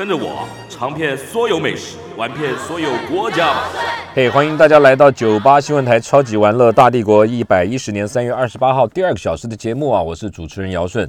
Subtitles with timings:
[0.00, 3.64] 跟着我尝遍所有美食，玩遍所有国家！
[4.14, 11.06] 嘿，欢迎大家来到九八新闻台《超级玩乐大帝国》一百一十年三月二十八号第二个小时的节目啊，我是主持人姚顺。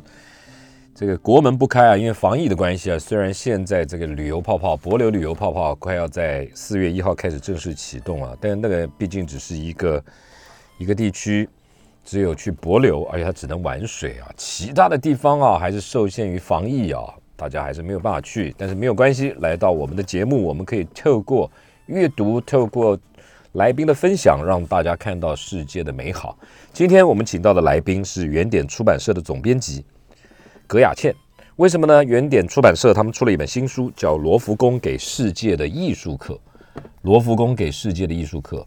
[0.94, 10.04] 这个国门不开啊，因为防疫的关系啊，虽然现在这个旅游泡泡、博流旅游泡泡快要在四月一号开始正式启动啊，但那个毕竟只是一个
[10.78, 11.48] 一个地区，
[12.04, 17.02] 只有去博流，而且它只能玩水啊，其他的地方啊还是受限于防疫啊。
[17.42, 19.34] 大家还是没有办法去，但是没有关系。
[19.40, 21.50] 来到我们的节目，我们可以透过
[21.88, 22.96] 阅读，透过
[23.54, 26.38] 来宾的分享，让大家看到世界的美好。
[26.72, 29.84] 今天我们请到的来宾是原点出版社的总编辑
[30.68, 31.12] 葛雅倩。
[31.56, 32.04] 为什么呢？
[32.04, 36.40] 原点出版社他们出了一本新书，叫《罗浮宫给世界的艺术课》。
[37.02, 38.64] 罗浮宫给世界的艺术课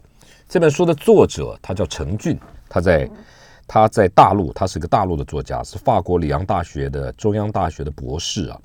[0.49, 3.09] 这本书的作者他叫陈俊，他在。
[3.67, 8.61] 他在大陆，他是个大陆的作家，是法国里昂大学的中央大学的博士啊。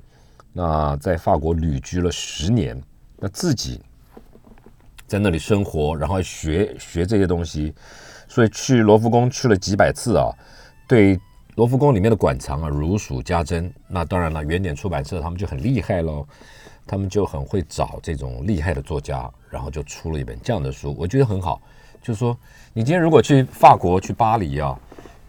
[0.53, 2.79] 那在法国旅居了十年，
[3.17, 3.81] 那自己
[5.07, 7.73] 在那里生活，然后学学这些东西，
[8.27, 10.29] 所以去罗浮宫去了几百次啊。
[10.87, 11.19] 对
[11.55, 13.73] 罗浮宫里面的馆藏啊如数家珍。
[13.87, 16.27] 那当然了，原点出版社他们就很厉害喽，
[16.85, 21.59] 他们就很会找这种厉害的作家，然后就出了一本这样的书，我觉得很好。
[22.01, 22.37] 就是说，
[22.73, 24.77] 你今天如果去法国去巴黎啊。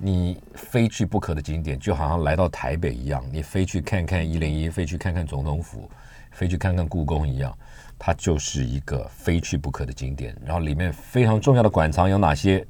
[0.04, 5.88] 你非去不可的景点，就好像来到台北一样，你非去看看一零一，非去看看总统府，
[6.32, 7.56] 非去看看故宫一样，
[8.00, 10.36] 它就是一个非去不可的景点。
[10.44, 12.66] 然后里面非常重要的馆藏有哪些？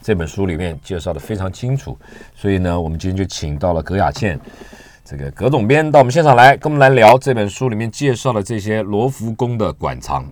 [0.00, 1.94] 这本书里面介绍的非常清楚。
[2.34, 4.40] 所以呢，我们今天就请到了葛雅倩，
[5.04, 10.26] 这个葛总编到我们现场来，跟我们来聊这本书里面介绍的这些罗浮宫的馆藏。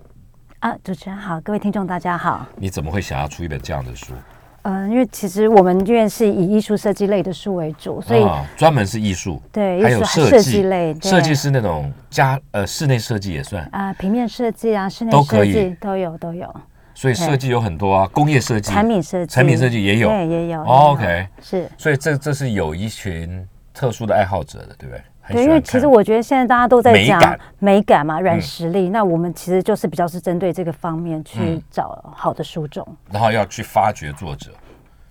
[0.61, 2.47] 啊，主持人好，各位听众大家好。
[2.55, 4.15] 你怎么会想要出一本这样的书？
[4.63, 16.53] 嗯，因为其实我们院是以艺术设计类的书为主，所以专门是艺术，对，还有设计类，设计是那种家呃室内设计也算啊，平面设计啊，室内设计都有都有。
[16.93, 20.61] 所以设计有很多啊，工业设计、产品设计、产品设计也有，对，也有。
[20.63, 21.67] OK，是。
[21.77, 23.43] 所以这这是有一群
[23.73, 25.01] 特殊的爱好者的，对不对？
[25.31, 28.89] 对，因为其实我觉得现在大家都在讲美感嘛，软实力。
[28.89, 34.51] 那我们其实就是比较是针对这个方面去找好的书种，然后要去发掘作者。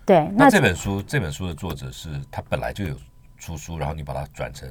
[0.05, 2.95] 对，那这本书这本书的作者是他本来就有
[3.37, 4.69] 出书，然后你把它转成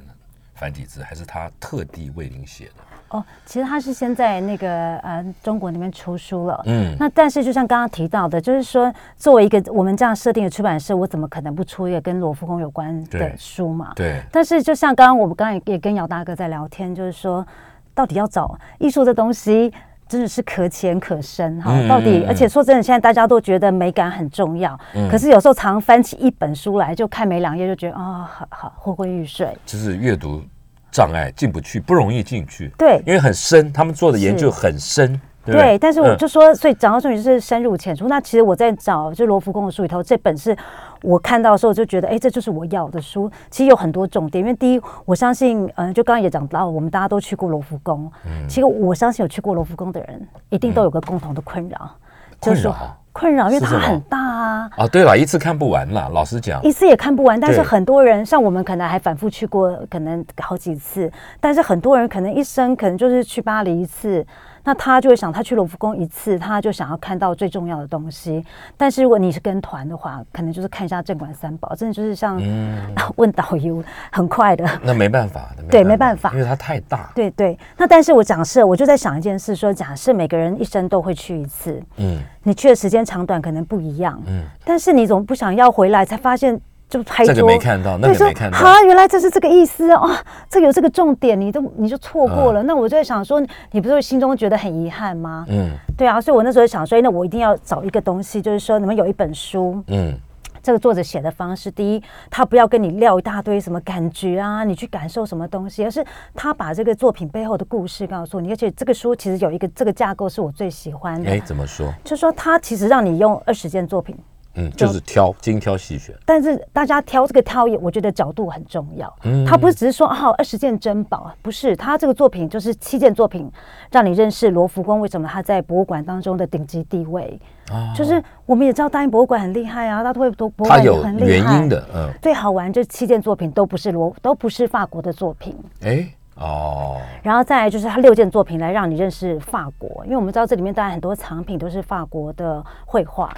[0.55, 2.75] 繁体字，还是他特地为您写的？
[3.10, 13.93] 哦，其实他是先在那个呃中国那边出书了，嗯，那但是就像刚刚提到的，就是说作为一个我们这样设定的出版社，我怎么可能不出一个跟罗浮宫有关的书嘛？
[13.94, 14.21] 对。
[14.32, 17.47] 但是就像刚刚我们刚刚也跟姚大哥在聊天，就是说
[17.94, 19.72] 到底要找艺术的东西。
[20.10, 24.77] 真的是可浅可深哈，到底，而且说真的，现在大家都觉得美感很重要，
[25.09, 30.42] 可是有时候常翻起一本书来，就看没两页就觉得啊，好好昏昏欲睡，就是阅读
[30.91, 35.21] 障碍进不去，不容易进去，对，因为很深，他们做的研究很深。
[35.43, 38.06] 对，但是我就说，所以讲到重点就是深入浅出。
[38.06, 40.56] 那其实我在找就罗浮宫的书里头，这本是
[41.03, 43.28] 我看到的时候就觉得，哎，这就是我要的书。
[43.51, 48.09] 其实有很多重点，因为第一，我相信，嗯，就刚刚也讲到，我们大家都去过罗浮宫。
[48.27, 48.47] 嗯。
[48.47, 51.91] 其实我相信有去过罗浮宫的人，一定都有个共同的困扰，
[52.39, 52.77] 就是说
[53.12, 54.71] 困扰，因为它很大啊。
[54.76, 57.38] 啊，对了，一次看不完了，老实讲，一次也看不完。
[57.38, 61.10] 但是很多人，像我们可能还反复去过，可能好几次。
[61.41, 64.25] 但是很多人可能一生可能就是去巴黎一次。
[64.65, 68.44] 那他就会想，他去罗浮宫一次，他就想要看到最重要的东西。
[68.76, 72.41] 但是如果你是跟团的话，可能就是看一下镇馆三宝，真的就是像
[73.16, 73.82] 问导游，
[74.12, 74.69] 很快的。
[74.82, 77.10] 那没办法，对，没办法，因为它太大。
[77.15, 77.59] 对对。
[77.76, 86.60] 那但是我假设，我就在想一件事，说假设每个人一生都会去一次，嗯，你去的时间长短可能不一样，嗯，但是你总不想要回来才发现。
[86.91, 88.59] 就拍这个没看到，那个没看到。
[88.59, 90.10] 啊，原来这是这个意思哦，
[90.48, 92.65] 这有这个重点，你都你就错过了。
[92.65, 93.41] 那我就在想说，
[93.71, 95.47] 你不是心中觉得很遗憾吗？
[95.48, 100.19] 嗯，对啊，所以我那时候想说，那我一定要找一个东西，就是说你们有一本书，嗯，
[100.60, 106.04] 这个作者写的方式，第一，他不要跟你撂一大堆什么感觉啊，你去感受什么东西，而是
[106.34, 108.51] 他把这个作品背后的故事告诉你。
[108.51, 111.31] 而且这个书其实有一个这个架构是我最喜欢的。
[111.31, 111.86] 哎，怎么说？
[112.03, 114.16] 就说他其实让你用二十件作品。
[114.60, 116.15] 嗯，就是挑精挑细选。
[116.24, 119.12] 但是大家挑这个挑，我觉得角度很重要。
[119.24, 123.51] 嗯，他不是只是说啊二十件珍宝，不是他这个作品就是七件作品，
[123.91, 127.41] 让你认识罗浮宫为什么他在博物馆当中的顶级地位。
[127.71, 131.27] 哦，就是我们也知道大英博物馆很厉害啊，大都会都博物馆很厉害。
[131.27, 135.57] 原因的，嗯，最好玩这七件作品都不是罗，都不是法国的作品。
[135.83, 136.09] 哎。
[136.36, 143.30] 哦，然后再来就是他六件作品来让你认识法国，因为我们知道这里面当然很多藏品都是法国的绘画。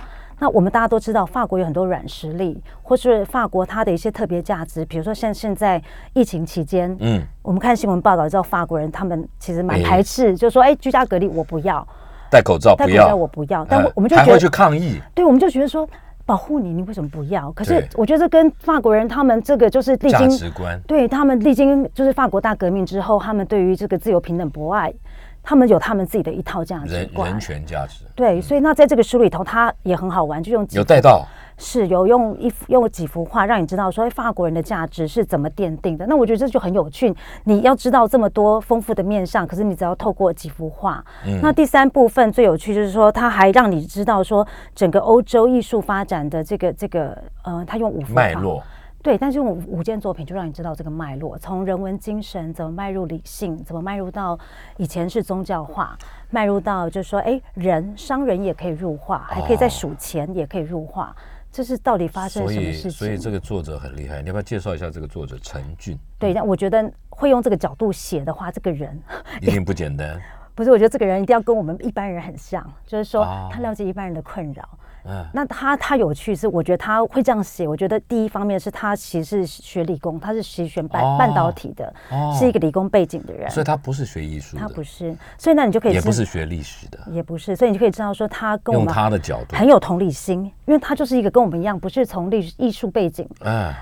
[0.42, 5.80] 那我们大家都知道，法国有很多软实力，或是法国它的一些特别价值，比如说像现在
[6.14, 11.86] 疫情期间，嗯，我们看新闻报道知道法国人他们其实蛮排斥，就说哎，居家隔离我不要，
[12.28, 15.88] 戴口罩戴口罩我不要，但我们就还会去抗议，对，我们就觉得说。
[16.24, 17.50] 保护你，你为什么不要？
[17.50, 20.52] 可是我觉得跟法国人他们这个就是历经，
[20.86, 24.94] 对他们历经就是法国大革命之后，他们对于这个自由平等博爱，
[25.42, 28.04] 他们有他们自己的一套价值观，人权价值。
[28.14, 31.26] 对，所以那在这个书里头，它也很好玩，就用有带到。
[31.58, 36.04] 是有用一用几幅画让你知道说法国人的价值是怎么奠定的。
[36.06, 37.14] 那我觉得这就很有趣。
[37.44, 41.04] 你要知道这么多丰富的面相，可是你只要透过几幅画。
[41.24, 48.60] 嗯那第三部分最有趣就是说，他还让你知道说整个欧洲艺术发展的这个这个呃，他用五幅脉络。
[49.02, 54.38] 对，但是用五件作品就让你知道这个脉络，从人文精神怎么迈入理性，怎么迈入到
[54.76, 55.98] 以前是宗教化，
[56.30, 61.14] 迈入到就是说，哎，人商人也可以入画，还可以在数钱也可以入画。
[61.50, 62.90] 这是到底发生什么事情？
[62.92, 65.98] 所以这个作者很厉害，你要不要介绍一下这个作者陈俊？
[66.18, 68.96] 对，我觉得会用这个角度写的话，这个人
[69.42, 70.18] 一定不简单。
[70.54, 74.66] 不是，我觉得这个人一定要跟我们一般人很像，就是说他了解一般人的困扰。
[75.04, 77.66] 嗯，那他他有趣是，我觉得他会这样写。
[77.66, 81.92] 我觉得第一方面是他其实是学理工，他是学学半半导体的，
[82.38, 83.50] 是一个理工背景的人。
[83.50, 85.16] 所以他不是学艺术，他不是。
[85.36, 87.56] 所以那你就可以也不是学历史的，也不是。
[87.56, 93.28] 所以你就可以知道说他跟我们用他的角度很有同理心，因为他就是一个跟我们一样，不是从历艺术背景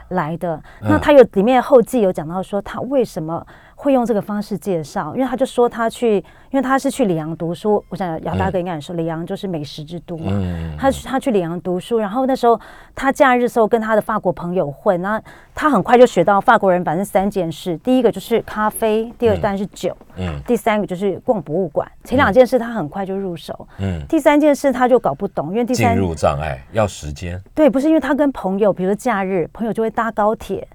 [0.09, 0.61] 来的。
[0.81, 3.47] 那他有里面后记有讲到说他为什么。
[3.81, 6.17] 会用这个方式介绍，因为他就说他去，
[6.51, 7.83] 因为他是去里昂读书。
[7.89, 10.31] 我想姚大哥应该也说，里昂就是美食之都嘛。
[10.79, 12.61] 他去他去里昂读书，然后那时候
[12.95, 15.19] 他假日的时候跟他的法国朋友混，那
[15.55, 21.91] 他很快就学到法国人反正三件事：第一个就是咖啡，第二当然是酒，嗯，第三个就是逛博物馆。
[22.05, 27.43] 前两件事他很快就入手，嗯，第三件事他就搞不懂，因为第三进入障碍要时间。
[27.55, 30.69] 对，不是因为他跟朋友，比如说假日，朋友就会搭高铁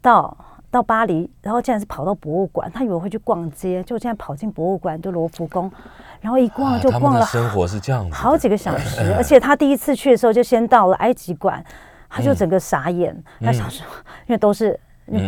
[0.00, 0.36] 到。
[0.70, 5.70] 到巴黎，然后竟然是跑到博物馆，他以为会去逛街，就现在跑进博物馆，就罗浮宫，
[6.20, 7.24] 然后一逛就逛了。
[7.24, 9.14] 生活是这样子，好几个小时。
[9.14, 11.64] 而且他第一次去的时候，就先到了埃及馆，
[12.10, 13.16] 他就整个傻眼。
[13.40, 13.86] 他想说，
[14.26, 14.78] 因为都是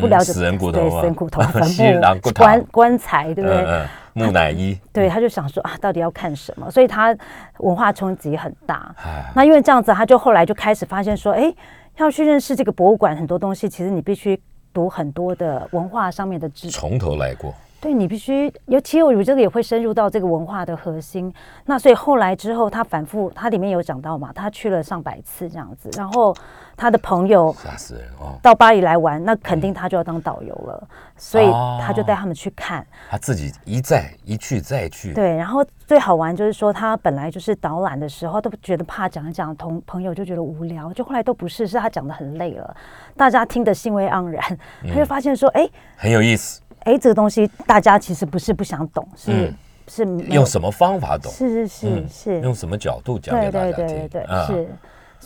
[0.00, 3.87] 不了解死人骨头，对，死人骨头、 坟墓、棺棺材，对不对？
[4.12, 4.79] 木乃伊。
[4.93, 6.70] 对，他就想说啊，到底要看什么？
[6.70, 7.17] 所以他
[7.58, 8.94] 文化冲击很大。
[9.35, 11.55] 那因为这样子，他就后来就开始发现说，哎，
[11.96, 14.38] 要去认识这个博物馆，很多东西其实你必须。
[14.78, 17.52] 读很多的文化上面的知识，从头来过。
[17.80, 21.32] 对你必须，尤其我这个也会深入到这个文化的核心。
[21.64, 26.32] 那所以后来之后，他反复，他里面有讲到嘛，他去了上百次这样子，然后
[26.78, 32.86] 他的朋友吓死人哦，到巴黎来玩，那肯定他就要当导游了，所以他就带他们去看。
[33.10, 34.60] 他自己一再一去。
[34.60, 35.12] 再去。
[35.12, 42.76] 对，然后最好玩就是说，他本来就是导览的时候都觉得怕讲一讲，同朋友就觉得无聊，就后来都不是，是他讲的很累了，
[43.16, 46.60] 大家听得兴味盎然，他就发现说，哎，很有意思。
[46.84, 49.52] 哎，这个东西大家其实不是不想懂，是
[49.88, 51.32] 是用什么方法懂？
[51.32, 54.08] 是是是是，用什么角度讲给大家听？
[54.08, 54.68] 对，是，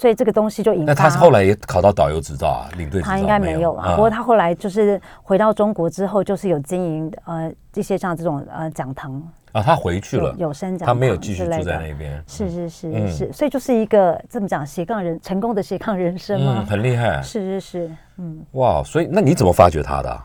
[0.03, 0.87] 所以这个东西就引发。
[0.87, 3.95] 那他是后来也考到导游执照啊，领队他应该没有啊。
[3.95, 9.63] 不过他后来就是回到中国之后，就是有经营呃一些像这种呃讲堂啊。
[9.63, 12.21] 他回去了，有生讲，他没有继续住在那边。
[12.27, 16.67] 是是是是，所以就是一个这么讲斜杠人成功的斜杠人生嗯？
[16.67, 17.23] 很厉害。
[17.23, 18.45] 是是是，嗯。
[18.55, 20.21] 哇，所以那你怎么发掘他的？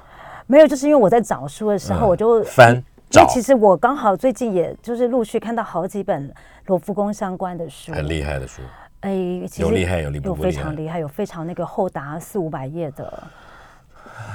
[0.48, 3.27] 没有，就是因为我在找书的时候，我就翻找。
[3.27, 6.34] 其实我刚好最近也就是陆续看到好几本
[6.65, 8.63] 罗浮宫相关的书，很厉害的书。
[9.01, 9.12] 哎，
[9.58, 13.24] 有厉害有厉有非常厉害，有非常那个厚达四五百页的。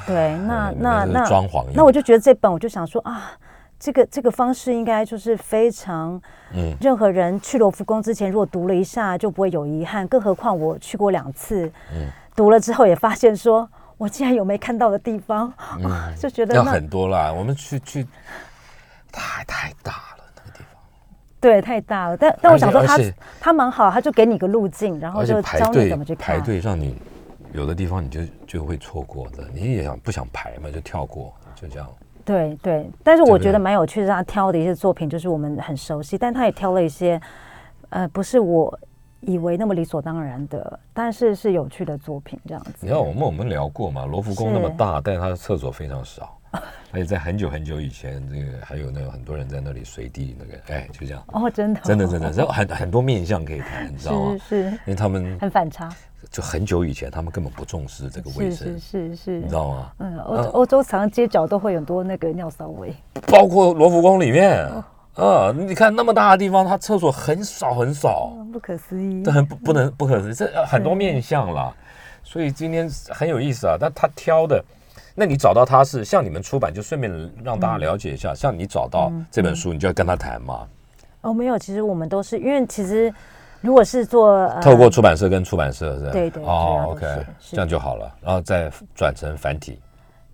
[0.06, 3.32] 对，那 那那装潢，那我就觉得这本，我就想说啊，
[3.78, 6.20] 这个这个方式应该就是非常，
[6.54, 10.06] 嗯，任何人去罗浮宫之前，如果读了一下就不会有遗憾。
[10.06, 13.68] 更何况我去过两次，嗯，读了之后也发现说。
[13.98, 15.52] 我竟然有没看到的地方，
[16.18, 17.32] 就觉得要很多啦。
[17.32, 18.04] 我们去去，
[19.12, 20.11] 太太大
[21.42, 22.16] 对，太大了。
[22.16, 22.96] 但但我想说，他
[23.40, 26.96] 他蛮好，他就给你个路径，然后就教你怎么去排队，让你
[27.52, 29.44] 有的地方你就就会错过的。
[29.52, 31.86] 你也想不想排嘛，就跳过，就这样。
[32.24, 37.20] 对对，但是我觉得蛮有趣的，他挑的一些作品就是我们很熟悉，但他也挑了一些，
[37.90, 38.78] 呃，不是我。
[39.24, 42.72] 以为那么理所当然的，但是是有趣的作品这样子。
[42.80, 46.36] 你看，我们我们聊过嘛，罗浮宫那么大，但是它的厕所非常少，
[46.92, 51.22] 而且在很久很久以前，这个还有那个很多人在那里随地那个，哎，就这样。
[51.28, 54.36] 哦，真的，真的，真的，然后很很多面相可以谈，你知道吗？
[54.46, 55.88] 是是，因为他们很反差。
[56.30, 59.92] 就很久以前，他们根本不重视这个卫生，是是是，你知道吗？
[59.98, 62.94] 嗯，欧欧洲常街角都会很多那个尿骚味，
[63.26, 64.64] 包括罗浮宫里面，
[65.14, 71.74] 啊，你看那么大的地方，它厕所很少很少，不可思议，这很不不能不可思议，这很多面相了。
[72.22, 74.64] 所以今天很有意思啊，但他挑的，
[75.14, 80.66] 那你找到他是像你们出版，就顺便让大家了解一下，像你找到这本书，你就要跟他谈嘛。
[81.22, 83.12] 哦，没有，其实我们都是因为其实。
[83.64, 86.10] 如果是做透过出版社跟出版社是吧？
[86.10, 87.06] 对对哦，OK，
[87.38, 89.78] 这样就好了，然后再转成繁体。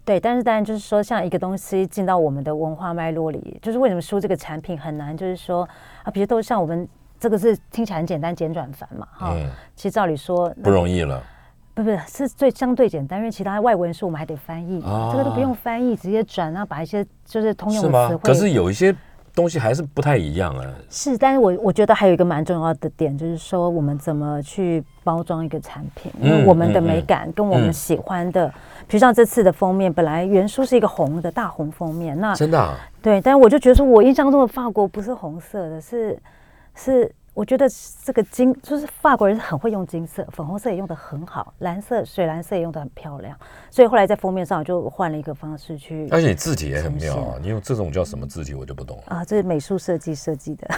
[0.03, 5.15] 对，但是当然就是说，像一个东西进到我们的文化脉络里，就是为什么书这个产品很难？
[5.15, 5.69] 就是说
[6.05, 6.89] 啊，比如都像我们
[7.21, 9.37] 这个是听起来很简单，简转繁嘛，哈。
[9.77, 11.23] 其实照理说不容易了。
[11.83, 14.81] 不不，是最相对简单，因为其他外文书我们还得翻译，
[15.13, 18.23] 这个都不用翻译，直接转，然后把一些就是通用的词汇。
[18.23, 18.95] 可是有一些。
[19.35, 20.65] 东西还是不太一样啊。
[20.91, 28.49] 是，但是我我觉得还有一个蛮重要的点，就是说我们怎么去包装一个产品，因为我们的美感跟我们喜欢的，
[28.89, 36.19] 比如像这次的封面，本来原书是一个红的大红封面，那真的对，但是我就觉得说，我印象中的法国不是红色的，是
[36.75, 37.15] 是。
[37.39, 37.69] 我觉得
[38.05, 43.39] 这个金就是法国人很会用金色，粉红色也用的很好，蓝色、水蓝色也用的很漂亮，
[43.71, 46.09] 所以后来在封面上就换了一个方式去。
[46.11, 47.39] 而且字体也很妙啊！
[47.41, 49.25] 你用这种叫什么字体，我就不懂了啊！
[49.25, 50.69] 这是美术设计设计的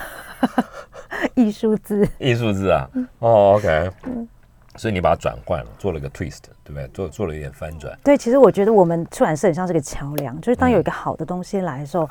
[1.34, 2.86] 艺术字，艺术字啊！
[3.20, 4.28] 哦，OK，嗯
[4.76, 6.86] 所以你把它转换了，做了个 twist，对不对？
[6.88, 7.98] 做做了一点翻转。
[8.04, 12.06] 对，其实我觉得我们出版社很像是个桥梁，就是当有一个好的东西来的时候，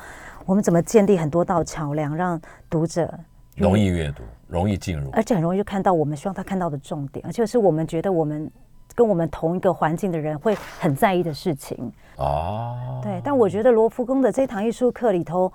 [0.47, 3.13] 我们怎么建立很多道桥梁，让读者
[3.59, 4.23] 容易阅读。
[4.47, 8.51] 容易进入，而且很容易就看到我们希望他看到的重点，而且是我们觉得我们
[8.95, 11.91] 跟我们同一个环境的人会很在意的事情。
[12.17, 13.21] 哦，对。
[13.23, 15.53] 但我觉得罗浮宫的这堂艺术课里头，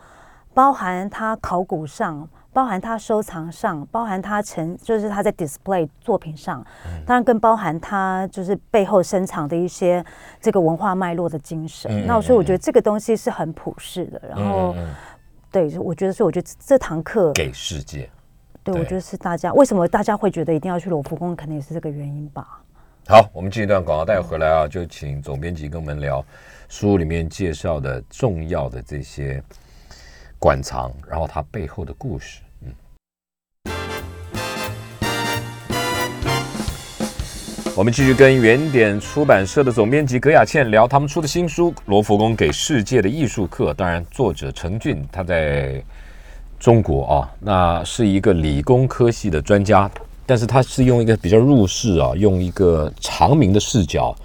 [0.54, 6.64] 包含他考古上，包含他收藏上，包含他成就是他在 display 作品上，
[7.04, 10.04] 当然更包含他就是背后深藏的一些
[10.40, 12.06] 这个文化脉络的精神。
[12.06, 14.22] 那所以我觉得这个东西是很普世的。
[14.28, 14.72] 然后，
[15.54, 18.10] 对，我觉得是我觉得这堂课给世界。
[18.64, 22.60] 对，我觉得是大家为什么大家会觉得一定要去罗浮宫，可能也是这个原因吧。
[23.06, 26.24] 好，我们进一段广告，待会回来啊，就请总编辑跟我们聊
[26.68, 29.40] 书里面介绍的重要的这些
[30.40, 32.40] 馆藏，然后它背后的故事。
[37.76, 45.82] 我们继续跟原点出版社的总编辑葛雅倩聊他们出的新书《罗浮宫给世界的艺术课》，当然作者陈俊他在。
[46.56, 49.90] 中国啊，那是一个理工科系的专家，
[50.24, 54.16] 但是他是用一个比较入世啊，用一个长明的视角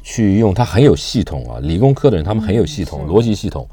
[0.00, 1.58] 去用，他很有系统啊。
[1.60, 3.68] 理工科的人他们很有系统，逻辑系统，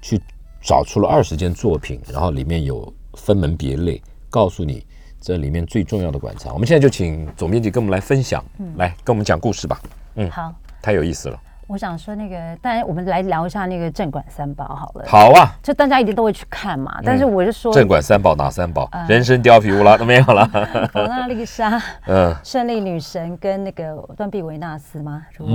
[0.00, 0.18] 去
[0.62, 4.00] 找出了二十件作品，然后里面有分门别类，
[4.30, 4.82] 告诉你
[5.20, 6.52] 这里面最重要的馆藏。
[6.54, 8.42] 我们现在就请总编辑跟我们来分享，
[8.76, 9.80] 来跟我们讲故事吧。
[10.14, 11.40] 嗯，好，太有意思了。
[11.70, 15.04] 我想说那个，当然我们来聊一下那个镇馆三宝好了。
[15.06, 17.00] 好啊，就大家一定都会去看嘛。
[17.04, 18.90] 但是我就说，镇馆三宝哪三宝？
[19.08, 20.50] 人参、貂皮、乌拉都没有了。
[20.92, 25.22] 蒙娜丽莎、 嗯，胜利女神跟那个断臂维纳斯吗？
[25.38, 25.46] 嗯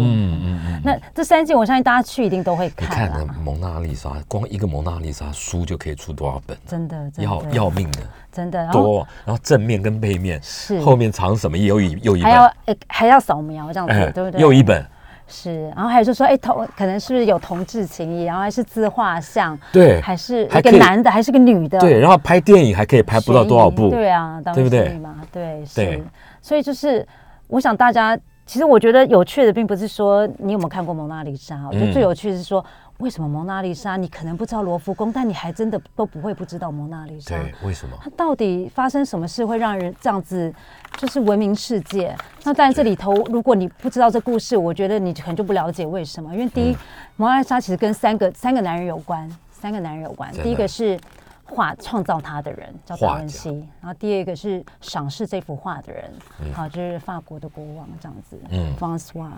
[0.41, 0.81] 嗯嗯。
[0.86, 3.10] 那这三件，我相信大家去一定都会看。
[3.10, 6.57] 你看，蒙娜丽莎，光一个蒙娜丽莎书就可以出多少本？
[6.65, 8.00] 真的，要要命的，
[8.31, 9.05] 真的多。
[9.25, 11.57] 然后正面跟背面是后面藏什么？
[11.57, 12.53] 又一又一本，还要
[12.88, 14.39] 还要扫描这样子，对不对？
[14.39, 14.81] 又一本。
[15.27, 25.15] 是，然后还有就说，哎，同可能是不是有同志情谊，然后还是自画像，对，还是一个男的，还是个女的，对，然后拍电影还可以拍不到多少部，对啊，对不对嘛？
[25.32, 26.03] 对，是，
[26.41, 27.05] 所以就是
[27.48, 32.63] 我想大家，其实我觉得有趣的并不是说你有没有看过蒙娜丽莎，我觉得最有趣的是说。
[32.99, 33.97] 为什么蒙娜丽莎？
[33.97, 37.35] 你可能不知道罗浮宫，但你还真的都不会不知道蒙娜丽莎。
[37.35, 37.97] 对，为什么？
[38.01, 40.53] 它到底发生什么事会让人这样子，
[40.97, 42.15] 就是闻名世界？
[42.43, 46.33] 那在这里头，如果你不知道这故事，我觉得你可能就不了解为什么。
[46.33, 46.77] 因为第一，
[47.17, 50.31] 蒙娜丽莎其实跟三个三个男人有关，三个男人有关。
[50.31, 50.99] 第一个是。
[51.47, 53.49] 画创造它的人叫达文西，
[53.79, 56.11] 然后第二个是赏识这幅画的人，
[56.53, 59.29] 好，就是法国的国王这样子，嗯，Francois，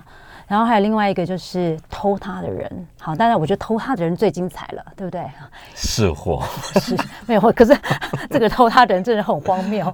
[0.48, 5.30] 然后还有另外一个就是偷他的人，好，当然我觉得偷他的人最精彩了，对不对？
[5.76, 6.44] 是货，
[6.80, 7.78] 是没有货，可是
[8.32, 9.94] 这个偷他的人真的很荒谬。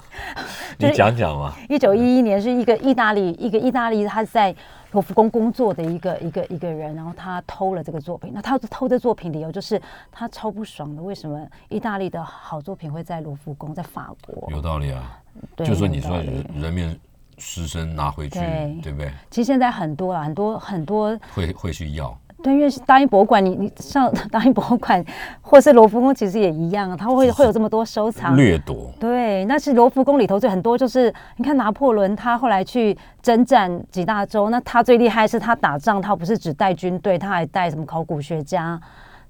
[0.78, 1.52] 你讲讲嘛。
[1.68, 4.54] 一九一一年是一个意大利，一个意大利他在。
[4.94, 8.30] 罗浮宫工作的一个一个一个人，然后他偷了这个作品。
[8.32, 14.48] 那他偷的作品理由就是他超不爽的，为什么意大利的好作品会在罗浮宫，在法国？
[14.52, 15.20] 有道理啊，
[15.56, 16.96] 对就说你说人人面
[17.38, 19.12] 狮身拿回去，对对不对？
[19.30, 25.02] 其实现在很多啊，很多很多，会会去要，对，因为大英博物馆，你你上 大英博物馆
[25.40, 28.36] 或是罗浮宫，其实也一样啊，它会会有这么多收藏。
[28.36, 28.92] 掠夺。
[29.00, 38.78] 对，那是罗浮宫里头最很多就是，你看拿破仑他后来去征战几大洲，那他最厉害是他打仗，他不是只带军队，他还带什么考古学家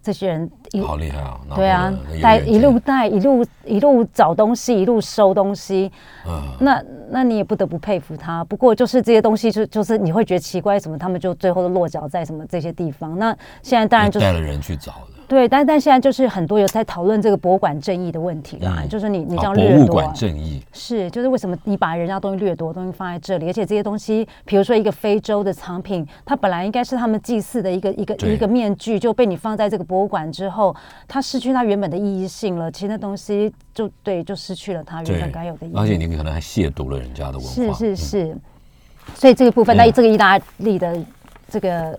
[0.04, 1.40] 这些人一好厉害啊！
[1.54, 1.90] 对啊，
[2.23, 5.90] 带一路带一路一路找东西，一路收东西。
[6.26, 8.44] 嗯那那你也不得不佩服他。
[8.44, 13.18] 不过就是这些东西就就是你会觉得奇怪，什么他们就最后都落脚在什么这些地方。
[13.18, 15.13] 那现在当然就是带了人去找的。
[15.26, 20.14] 对，但但现在就是很多有在讨论这个博物馆正义的问题啦，嗯就是你你这啊样掠夺博物馆。
[20.14, 30.75] 正义，是，就是为什么你把人家东西掠夺，东西放在这里，而且这些东西，比如说一个非洲的藏品，它本来应该是他们祭祀的一个一个一个面具，就被你放在这个博物馆之后，
[31.09, 32.71] 它失去它原本的意义性了。
[32.71, 35.75] 其实那东西就对，就失去了它原本该有的意义。
[35.75, 37.52] 而且你可能还亵渎了人家的文化。
[37.52, 38.37] 是是嗯是，
[39.14, 40.97] 所以这个部分，嗯那这个意大利的
[41.49, 41.99] 这个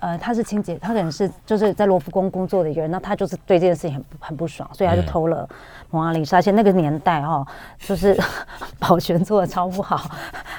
[0.00, 5.06] 呃，他是清洁，他可能是就是在罗浮宫工作的一个人，那他就是对这件事情很很不爽，所以他就嗯。
[5.06, 5.48] 偷了
[5.90, 6.38] 蒙娜丽莎。
[6.38, 7.46] 而且那个年代哈、哦，
[7.78, 8.18] 就是
[8.80, 10.10] 保全做的超不好，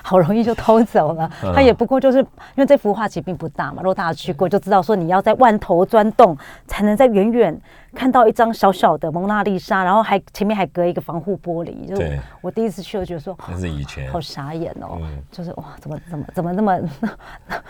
[0.04, 1.30] 好容易就偷走了。
[1.44, 2.26] 嗯他也不过就是因
[2.58, 7.60] 为这幅画其实并不大嘛，如果大家去过就知道说你要在万头钻洞才能在远远
[7.96, 11.88] 看到一张小小的蒙娜丽莎，然后还前面还隔一个防护玻璃。
[11.88, 13.36] 就对我第一次去，我觉得说。
[13.50, 14.22] 那是以前好。
[14.28, 16.80] 傻眼哦，嗯就是哇，怎么怎么怎么那么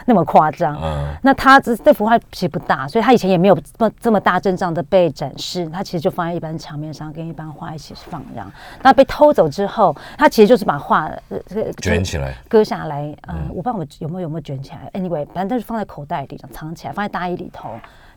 [0.05, 0.75] 那么夸张？
[0.81, 8.51] 嗯那他这这幅画其实不大，所以他以前也没有这么这么大阵仗的被展示，他其实就放在一般墙面上，跟一般画一起放这样。
[8.81, 17.69] 那被偷走之后，他其实就是把画呃这个卷起来，割下来，呃，我不知道我有没有有没有卷起来，anyway，反正就是放在口袋里，藏起来，放在大衣里头，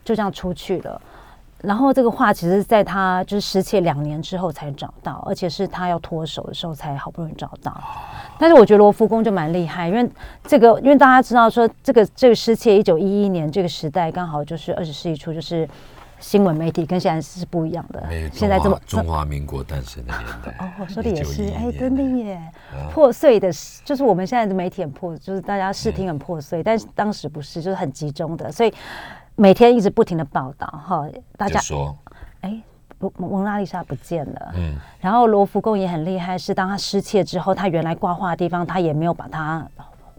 [0.03, 1.01] 就这样出去了。
[1.63, 7.79] 然后这个画其实在他就是失窃两年之后才找到，而且是他要脱手的时候才好不容易找到。
[8.39, 10.09] 但是我觉得罗浮宫就蛮厉害，因为
[10.43, 15.69] 这个，因为大家知道说这个这个失窃一九一一年这个时代刚好就是二十世纪初，就是
[16.21, 18.01] 新闻媒体跟现在是不一样的。
[18.31, 20.55] 现在这么中华民国诞生的年代。
[20.59, 22.41] 哦，说的也是，1911哎，真的耶，
[22.73, 23.51] 嗯破碎的，
[23.83, 28.73] 就是我们现在的媒体很破，就是大家视听很破碎，但是当时不是，就是很集中的，所以
[29.35, 31.97] 每天一直不停的报道哈，大家就说，
[32.41, 32.61] 哎，
[32.99, 39.67] 蒙蒙娜丽莎不见了，嗯，然后罗浮宫也很厉害，是当他失窃之后，他原来挂画的地方，他也没有把它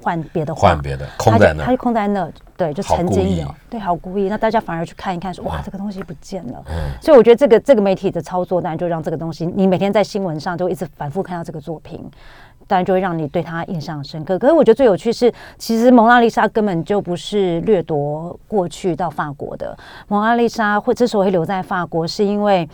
[0.03, 2.29] 换别的画，换别的，空在那他就空在那，
[2.62, 4.29] 对，就曾经有，对，好故意。
[4.29, 6.62] 那大家反而去看一看，说哇，嗯这个东西不见了。
[6.68, 12.09] 嗯所以我觉得这个这个媒体的操作，当然就让这个东西，你每天在新闻上就一直反复看到这个作品，
[12.68, 14.38] 当然就会让你对他印象深刻。
[14.38, 22.68] 可是我觉得最有趣是，其实蒙娜丽莎根本就不是掠夺过去到法国的，蒙娜丽莎会之所以会留在法国，是因为。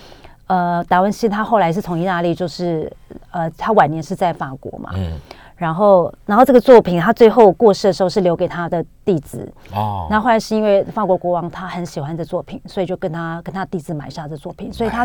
[0.48, 2.90] 呃，达文西他后来是从意大利，就是
[3.32, 5.12] 呃，他晚年是在法国嘛，嗯，
[5.58, 15.04] 然后，然后这个作品他最后过世的时候是留给他的弟子，哦，那后来是因为法国国王他很喜欢这作品，所以就跟他跟他弟子买下这作品，所以他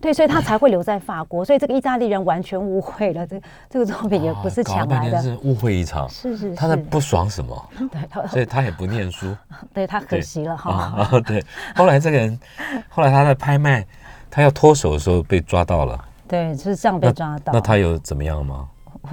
[0.00, 1.44] 对，所以他才会留在法国。
[1.44, 6.08] 所以这个意大利人完全误会了，这这个作品也不是抢来的，是误会一场。
[6.08, 9.32] 是是是，他在不爽什么，对他所以他也不念书
[9.72, 10.72] 对他可惜了哈。
[10.72, 11.20] 啊。
[11.24, 11.44] 对，
[11.76, 12.36] 后来这个人，
[12.90, 13.86] 后来他在拍卖，
[14.28, 17.52] 他要脱手的时候被抓到了，对，就是这样被抓到。
[17.52, 18.66] 那他有怎么样吗？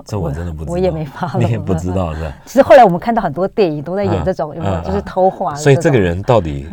[0.06, 2.34] 这我真的不知道，我也没 follow 你也不知道是吧？
[2.46, 4.76] 其实后来我们看到很多电影都在演嗯这种，有没有？
[4.76, 6.68] 嗯就是偷画所以这个人到底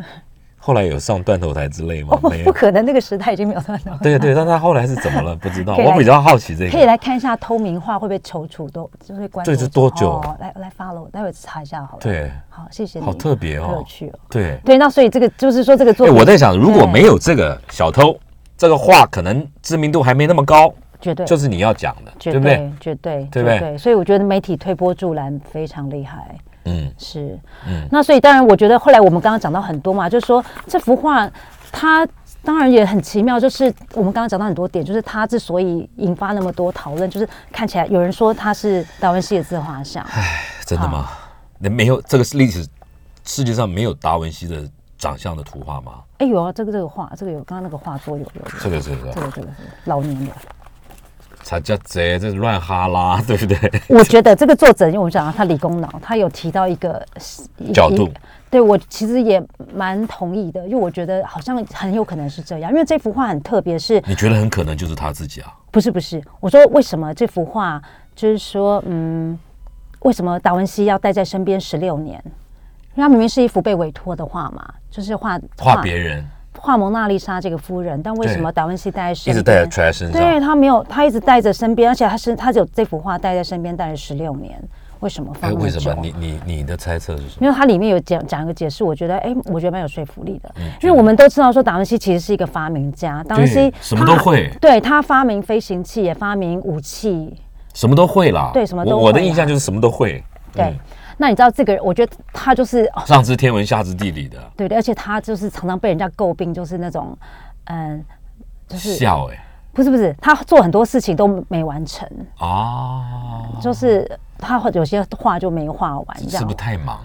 [0.58, 2.44] 后来有上断头台之类吗没有。
[2.44, 3.98] 不可能，那个时代已经没有断头台。
[4.02, 5.36] 对对，但他后来是怎么了？
[5.36, 5.76] 不知道。
[5.78, 6.86] 我比较好奇这个可以个。
[6.86, 11.98] 来看一下偷名画会不会踌躇多，就会关这是多久哦来来 follow，待会查一下好了。
[12.00, 14.18] 对，好，谢谢你，好特别哦好有趣哦。
[14.28, 14.58] 对。
[14.64, 18.18] 对，那所以这个就是说这个作哎，品，我在想，如果对没有这个小偷，
[18.58, 22.72] 这个画可能知名度还没那么高，绝对就是你要讲的，绝对不对？
[22.80, 26.36] 绝对对不对绝对，所以我觉得媒体推波助澜非常厉害。
[26.68, 31.30] 嗯是，嗯那所以当然，我觉得后来我们刚刚讲到很多嘛，就是说这幅画
[31.70, 32.06] 它
[32.42, 40.04] 当然也很奇妙，就是我们刚刚讲到很多点，就是它之所以引发那么多讨论，就是看起来有人说它是达文西的自画像，
[40.64, 41.08] 真的吗？
[41.58, 42.66] 那没有这个是历史
[43.24, 46.02] 世界上没有达文西的长相的图画吗？
[46.18, 49.54] 哎有啊，这个这个画，这个有，刚刚那个画作有有有，这个是不是这个这个是
[49.84, 50.32] 老年的。
[51.46, 53.56] 才叫贼，这是乱哈拉，对不对？
[53.88, 57.00] 我觉得这个作者，因为我们讲他理工脑，他有提到一个
[57.72, 58.10] 角度
[58.50, 59.40] 对我其实也
[59.72, 65.54] 蛮同意的，因为我觉得好像很有可能是这样，因为这幅画很特别，是你觉得很可能就是他自己啊？
[65.70, 66.20] 不是不是？
[66.40, 67.80] 我说为什么这幅画
[68.16, 69.38] 就是说，嗯，
[70.00, 72.20] 为什么达文西要带在身边十六年？
[72.96, 80.20] 因为他明明是一幅被委托的画嘛，就是画画别人，画蒙娜丽莎这个夫人，但为什么达文西带在身一直带在身上？
[80.20, 84.60] 对他没有，他一直带在身边，而且他是他只有这幅画带在身边带了十六年。
[85.00, 86.02] 为什么放为什么？
[86.02, 87.42] 你你你的猜测是什么？
[87.42, 90.50] 因为它里面有讲讲一个解释，我觉得哎，我觉得蛮有说服力的。
[90.82, 94.50] 因为我们都知道说达文西其实是一个发明家，达文西什么都会。
[94.58, 97.34] 对他发明飞行器，也发明武器，
[97.74, 98.50] 什么都会啦。
[98.54, 98.96] 对，什么都。
[98.96, 100.24] 我的印象就是什么都会。
[100.54, 100.74] 对，
[101.16, 101.78] 那你知道这个？
[101.82, 104.38] 我觉得他就是上知天文下知地理的。
[104.56, 107.16] 对对，而且他就是常常被人家诟病，就是那种
[107.64, 108.04] 嗯，
[108.68, 114.08] 就是笑哎，不是不是，他做很多事情都没完成哦，就是。
[114.38, 117.00] 他有些画就没画完，这样是不是太忙？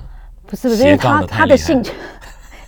[0.46, 1.94] 不是不是，因为他他的兴趣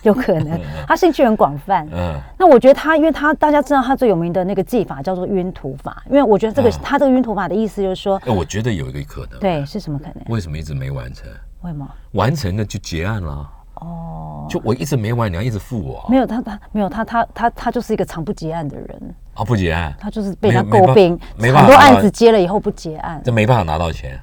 [0.04, 1.86] 有可能，他兴趣很广泛。
[1.92, 10.24] 嗯，那我觉得他，因为他大家知道他最有名的那个技法叫做晕涂法，因为我觉得这个他这个晕涂法的意思就是说，哎，我觉得有一个可能，对，是什么可能？
[10.28, 11.28] 为什么一直没完成？
[11.62, 11.88] 为什么？
[12.12, 13.50] 完成了就结案了。
[13.74, 16.06] 哦，就我一直没完，你要一直付我？
[16.08, 19.14] 没有他他没有他他他他就是一个常不结案的人。
[19.34, 24.18] 啊，不结案，他就是被他诟病，很多案子接了以后不结案，这没办法拿到钱。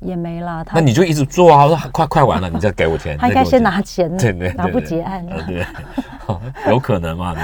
[0.00, 1.64] 也没啦，那你就一直做啊！
[1.64, 3.18] 我说快快完了，你再给我钱。
[3.18, 5.26] 他应该先拿钱，对对，拿不结案。
[5.46, 5.66] 对，
[6.70, 7.34] 有可能嘛？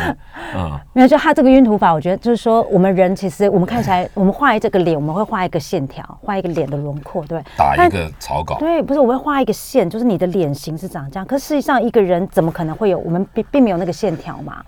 [0.55, 7.43] 嗯，没有，就他这个晕涂法，我觉得就是说，我们人其实我们看起来，我们画这个脸，我们会画一个线条，画一个脸的轮廓，对。
[7.57, 8.57] 打一个草稿。
[8.59, 11.27] 对，不是，我会画一个线，就是你的脸型是长这样。
[11.27, 12.99] 可事实上，一个人怎么可能会有？
[13.01, 14.63] 我们并并没有那个线条嘛。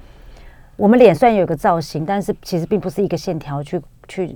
[0.77, 3.81] 我们脸虽然有个造型，但是其实并不是一个线条去。
[4.09, 4.29] 去，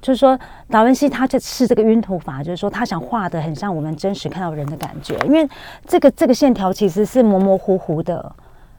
[0.00, 0.38] 就是说，
[0.68, 5.48] 达文西他就是这个晕涂法，就是说他想画的很像我们真实看到人的感觉，因为
[5.86, 8.34] 这个这个线条其实是模模糊糊的，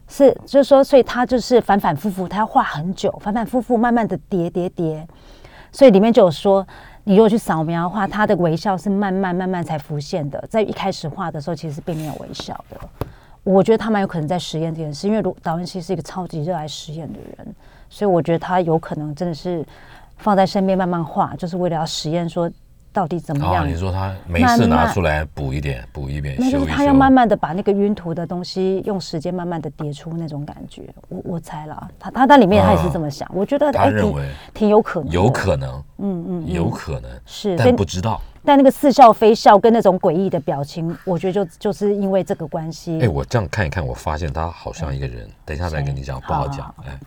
[0.07, 5.07] 是就是说，所以他就是反反复复，他要画很久，反反复复，慢慢的叠叠叠，
[5.71, 6.65] 所以里面就有说，
[7.03, 12.77] 你如果去扫描的话，他的微笑是慢慢慢慢才浮现的，在一开始画的时候其实并没有微笑的。
[13.43, 17.55] 我觉得他蛮有可能在实验这件事，因为达文西是一个超级热爱实验的人，
[17.89, 19.65] 所以我觉得他有可能真的是。
[20.19, 22.49] 放在身边慢慢画，就是为了要实验，说
[22.91, 23.67] 到底怎么样？
[23.67, 30.83] 你说他没事拿出来补一点，补一遍，那就是他要慢慢的把那个晕涂的东西用时间慢慢的叠出那种感觉。
[31.07, 33.29] 我我猜了，他他在里面他也是这么想。
[33.33, 38.19] 我觉得他认为挺有可能，有可能，嗯嗯，有可能是，但不知道。
[38.43, 42.99] 但那个似笑非笑跟那种诡异的表情，我觉得就就是因为这个关系。
[43.01, 45.29] 哎，我这样看一看，我发现他好像一个人。
[45.45, 46.73] 等一下再跟你讲，不好讲。
[46.85, 46.99] 哎。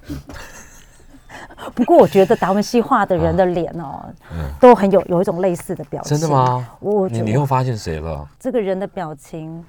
[1.75, 4.05] 不过我觉得达文西画的人的脸哦，
[4.61, 6.17] 都很有有一种类似的表情。
[6.17, 6.69] 真的吗？
[6.81, 8.29] 我你你又发现谁了？
[8.39, 9.65] 这个人的表情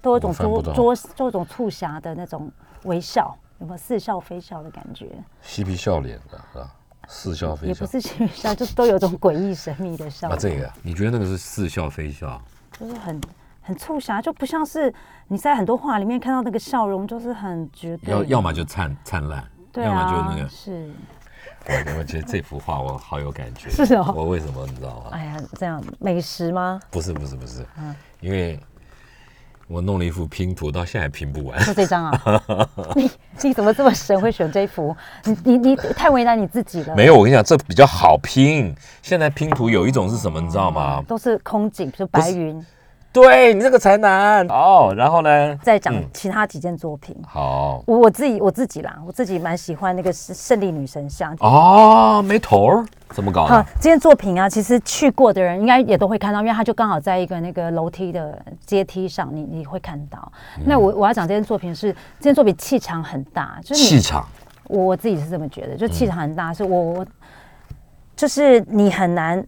[0.00, 2.50] 都有一种捉捉做一种促狭的那种
[2.84, 5.08] 微笑，有没有似笑非笑的感觉？
[5.42, 6.70] 嬉皮笑脸的是吧？
[7.08, 10.28] 似笑非笑也不是嬉皮笑，就是都有种诡异神秘的笑。
[10.28, 12.40] 啊这个你觉得那个是似笑非笑？
[12.78, 13.20] 就是很
[13.62, 14.92] 很促狭，就不像是
[15.28, 18.12] 你在很多画里面看到那个笑容，就是很绝对。
[18.12, 19.44] 要要么就灿灿烂。
[19.82, 20.90] 要么就那个是，
[21.68, 23.68] 我我觉得这幅画我好有感觉。
[23.84, 25.10] 是哦，我为什么你知道吗？
[25.12, 26.80] 哎呀，这样美食吗？
[26.90, 28.58] 不是不是不是，嗯，因为
[29.68, 31.60] 我弄了一幅拼图，到现在拼不完。
[31.64, 32.40] 就这张啊？
[32.94, 33.10] 你
[33.42, 34.96] 你怎么这么神，会选这幅？
[35.24, 36.94] 你你你太为难你自己了。
[36.94, 38.74] 没有，我跟你讲，这比较好拼。
[39.02, 41.02] 现在拼图有一种是什么，你知道吗？
[41.08, 42.64] 都是空景，就白云。
[43.22, 45.56] 对你这个才难哦，然后呢？
[45.62, 47.16] 再讲其他几件作品。
[47.26, 51.34] 好，我我自己我自己啦，我自己蛮喜欢那个是胜利女神像。
[51.40, 53.46] 哦，没头儿，怎么搞？
[53.46, 60.30] 好，这件作品啊，其实去过的人应该也都会看到，因为它就刚好在一个那个楼梯的阶梯上，你你会看到。
[60.66, 64.26] 那我我要讲这件作品是这件作品气场很大，就是气场。
[64.64, 67.06] 我我自己是这么觉得，就气场很大，是我我
[68.14, 69.42] 就是你很难。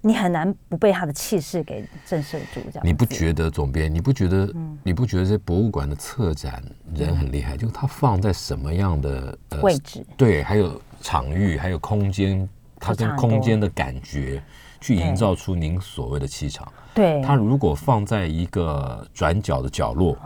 [0.00, 2.80] 你很难不被他的气势给震慑住，这样。
[2.82, 3.92] 你不觉得总编？
[3.92, 4.48] 你不觉得？
[4.82, 6.62] 你不觉得这博物馆的策展
[6.94, 7.56] 人很厉害？
[7.56, 10.06] 就是他放在什么样的位置？
[10.16, 14.42] 对，还有场域，还有空间，他跟空间的感觉，
[14.80, 16.72] 去营造出您所谓的气场。
[16.94, 17.20] 对。
[17.22, 20.16] 他如果放在一个转角的角落。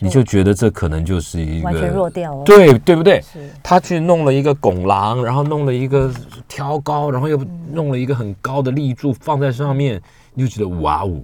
[0.00, 3.22] 你就觉得这可能就是一个完全弱掉了，对对不对？
[3.62, 6.12] 他去弄了一个拱廊，然后弄了一个
[6.46, 7.38] 挑高，然后又
[7.72, 10.00] 弄了一个很高的立柱放在上面，
[10.34, 11.20] 你就觉得哇哦。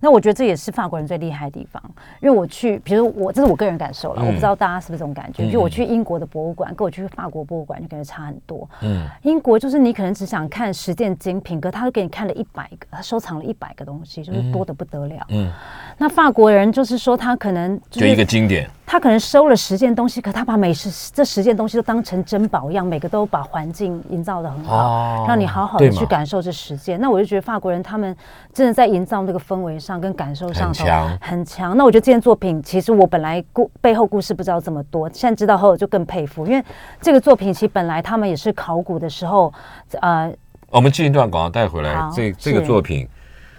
[0.00, 1.82] 那我觉得这也是法国人最厉害的地方，
[2.20, 8.68] 因为我去，比如我这是我个人感受了，我不知道大家是不是这种感觉，就我去英国的博物馆，跟我去法国博物馆就感觉差很多。
[8.82, 15.26] 嗯，英国就是你可能只想看十件精品，可他都给你看了一百个，他收藏了一百个东西，就是多的不得了。
[15.30, 15.50] 嗯，
[15.96, 18.68] 那法国人就是说他可能就一个经典。
[18.90, 26.98] 他可能收了十件东西，可他把每十这十件东西都当成珍宝一样，每个都把环境营造的很好，让你好好的去感受这十件。
[26.98, 28.16] 那我就觉得法国人他们
[28.50, 31.76] 真的在营造那个氛围上跟感受上很强，很强。
[31.76, 36.64] 那我觉得这件作品其实我本来故背后故事不知道这么多，现在知道后就更佩服，因为
[37.02, 39.52] 这个作品其实本来他们也是考古的时候，
[40.00, 40.32] 呃，
[40.70, 43.06] 我们进一段广告带回来，这这个作品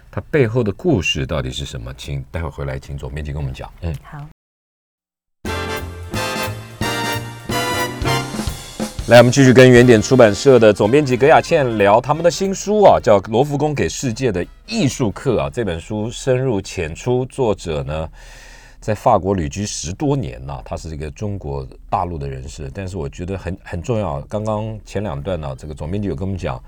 [0.10, 1.94] 它背后的故事到底是什么？
[1.96, 3.70] 请待会回来，请左编辑跟我们讲。
[3.82, 4.18] 嗯，好。
[9.10, 15.50] 来，我们继续跟原点出版社的总编辑葛雅倩聊他们的新书啊，叫《罗浮宫给世界的艺术课》啊。
[15.52, 18.08] 这本书深入浅出，作者呢
[18.80, 22.70] 在法国旅居十多年了，他是一个中国大陆的人士。
[22.72, 24.22] 但是我觉得很很重要。
[24.30, 26.62] 刚刚前两段呢，这个总编辑有跟我们讲，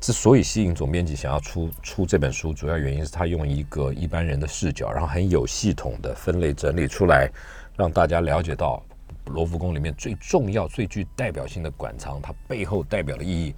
[0.00, 7.30] 之所以吸引总编辑想要出出这本书，主要原因是他用一个一般人的视角，然后很有系统的分类整理出来，
[7.76, 8.82] 让大家了解到。
[9.26, 13.54] 罗浮宫里面最重要、最具代表性的馆藏，它背后代表的意义，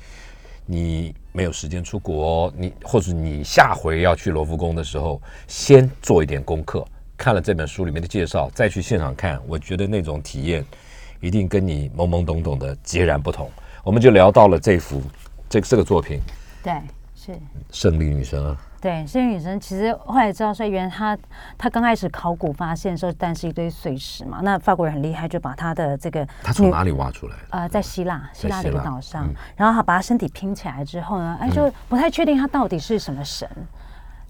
[0.64, 6.84] 你没有时间出国，你或者你下回要去罗浮宫的时候，先做一点功课，
[7.16, 10.64] 看了这本书里面的介绍，再去现场看，我觉得那种体验
[11.20, 13.50] 一定跟你懵懵懂懂的截然不同。
[13.82, 15.02] 我们就聊到了这幅
[15.48, 16.20] 这这个作品，
[16.62, 16.72] 对，
[17.14, 17.38] 是
[17.70, 18.60] 胜利女神啊。
[18.86, 21.18] 对，这个女生其实后来知道，说原来她
[21.58, 24.38] 她刚开始考古发现的时候，但是一堆碎石嘛。
[24.42, 27.34] 那法国人很厉害，就把她的这个她从哪里挖出来？
[27.50, 33.48] 呃，在希腊，希腊的一个岛上，然后她把她身体拼起来之后呢，哎，就不太确定她到底是什么神，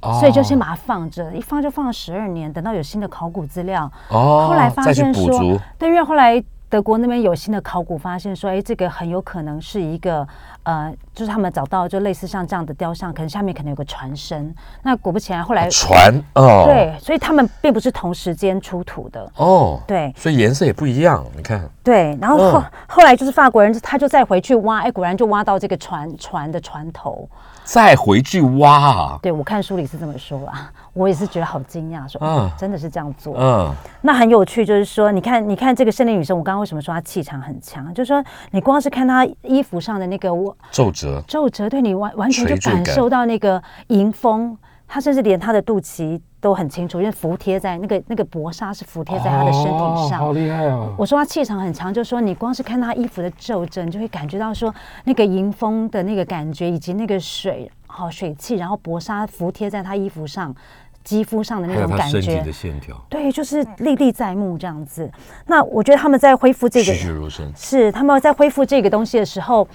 [0.01, 5.38] 所以就先把它放着，一放就放了十二年，等到有新的考古资料，哦，后来发现说，
[5.79, 10.27] 对，因为后来德国那边有新的考古发现说，哎，这个很有可能是一个。
[10.66, 14.52] 呃，就是他们找到就类似像这样的雕像，可能下面可能有个船身。
[14.83, 21.24] 那果不其然，后来船哦，对，所以他们并不是同时间出土的哦，对，所以颜色也不一样。
[21.37, 27.29] 你看，对，然后后后来就是法国人，他就再回去挖，哎，果然就挖到这个船船的船头。
[27.62, 29.18] 再回去挖啊！
[29.20, 33.35] 对，我看书里是这么说啊，我也是觉得好惊讶，说嗯，真的是这样做。
[33.37, 37.92] 嗯，那很有趣，就是说，你看，你看这个胜利女生，我刚刚为什么说她气场很强？
[37.92, 44.57] 就是说，你光是看她衣服上的那个我皱褶，皱褶，对你完完全就感受到那个迎风。
[44.88, 50.95] 他甚至连他的肚脐都很清楚，因为服贴在那个那个薄纱是服贴在他的身体上，好厉害哦！
[50.97, 60.55] 我说他气场很强，就是说你光是看他衣服的皱褶，你就会感觉到说那个迎风的那个感觉，以及那个水好水汽，然后薄纱服贴在他衣服上、
[61.03, 65.11] 肌肤上的那种感觉，的线条，对，就是历历在目这样子。
[65.47, 69.66] 那我觉得他们在恢复这个，栩栩如生，是他们在恢复这个东西的时候。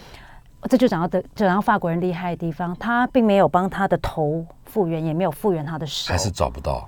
[0.70, 6.88] 这就讲到的，讲到法国人厉害的地方，他并没有帮他的头复原，也没有复原他的手，还是找不到。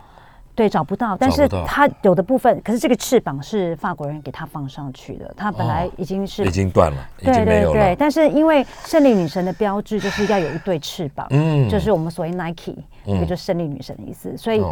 [0.55, 1.17] 对，找不到。
[1.17, 7.95] 但是他有的部分，可是这个翅膀是法国人给他放上去的，他本来已经是已经断了，对对对。
[7.97, 14.37] 但是因为胜利女神的标志就是要有一对翅膀，嗯，就是我们所谓 Nike，也就胜利女神的意思。
[14.37, 14.63] 所以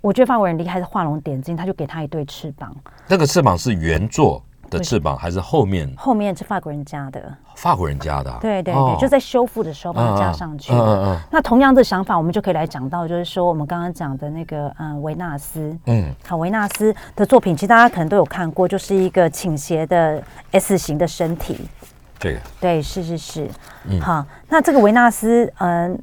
[0.00, 2.74] 我觉得法国人厉害是画龙点睛，他就给他一对翅膀。
[3.06, 4.42] 那个翅膀是原作。
[4.70, 5.92] 的翅膀还是后面？
[5.96, 7.20] 后面是法国人加的，
[7.56, 8.32] 法国人加的。
[8.40, 10.72] 对对对，就在修复的时候把它加上去。
[10.72, 11.18] 嗯嗯。
[11.30, 15.76] 那同样的想法，我们就可以来讲到，就是说我们刚刚讲的那个，嗯，维纳斯。
[15.86, 16.14] 嗯。
[16.26, 21.58] 好，维纳斯的作品，其实大家可能都有看过，就是一个倾斜的 S 型的身体。
[22.18, 22.40] 这个。
[22.60, 23.50] 对，是是是。
[23.88, 24.00] 嗯。
[24.00, 26.00] 好，那这个维纳斯，嗯，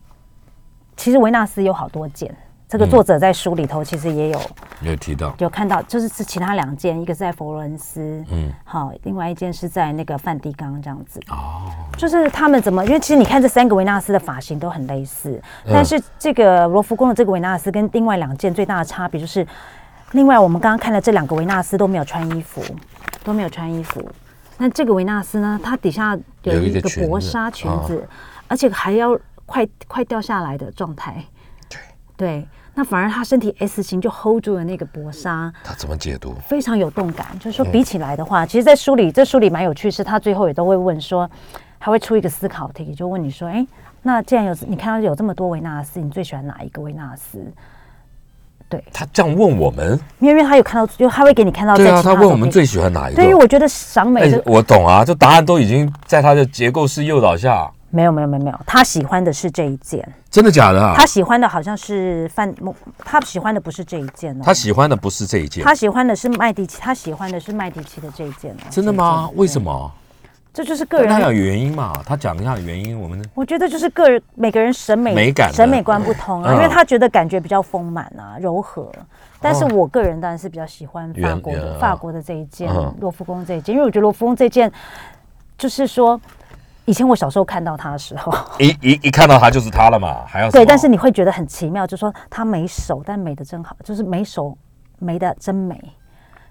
[0.96, 2.36] 其实维纳斯有好多件。
[2.68, 4.42] 这个作者在书里头其实也有
[4.82, 11.18] 有提到，有看到，就是是其他两件，一个是在佛罗伦斯，嗯，好，另外一件是在那个梵蒂冈这样子。
[11.30, 12.86] 哦，就是他们怎么？
[12.86, 19.48] 因为其实你看这三个维纳斯的发型都很类似，但是这个罗浮宫的这个维纳斯跟另外两件最大的差别就是，
[20.12, 22.62] 另外我们刚刚看的这两个维纳斯都没有穿衣服，
[23.24, 24.06] 都没有穿衣服。
[24.58, 28.06] 那这个维纳斯呢，它底下有一个薄纱裙子，
[28.50, 31.24] 而且还要快快掉下来的状态。
[31.70, 31.80] 对
[32.18, 32.48] 对。
[32.80, 36.36] 那反而他身体 S 型就 hold 住了那个薄纱，他怎么解读？
[36.48, 41.28] 非常有动感，就是说比起来的话，其实，在书里这书里蛮有趣，是他最后也都会问说，
[41.80, 43.66] 还会出一个思考题，就问你说，哎，
[44.04, 47.44] 那既然有你看到有这么多维纳斯，你最喜欢哪一个维纳斯？
[48.70, 51.76] 对，他这样问我们，因为他有看到，就他会给你看到。
[51.76, 53.24] 对啊，他问我们最喜欢哪一个？
[53.24, 57.72] 对，于我觉得赏美，我懂啊，就答案都已经在他的结构式诱导下。
[57.98, 60.94] 没有没有没有没有，他喜欢的是这一件，真的假的啊？
[60.96, 64.44] 他喜欢的好像是范梦，他喜欢的不是这一件哦。
[64.44, 68.68] 他喜欢的不是这一件，他喜欢的是麦迪奇，他喜欢的是麦迪奇的这一件哦。
[68.70, 69.28] 真的吗？
[69.34, 69.92] 为什么？
[70.54, 71.10] 这就是个人。
[71.10, 71.92] 他有原因嘛？
[72.06, 78.92] 他讲一下原因，我们我觉得就是个人每个人审美美感审美观不同啊，因为他觉得感觉比较丰满啊，柔和。
[79.42, 84.72] 但是我个人当然是比较喜欢法国的法国的这一件罗浮宫这一件，因为我觉得罗浮宫这件
[85.58, 86.20] 就是说，
[86.88, 94.58] 以前我小时候看到他的时候， 一一一看到他就是他了嘛，还要对，但是你会觉得很奇妙，就是说他没手，但美的真好，就是没手
[94.98, 95.80] 没的真美，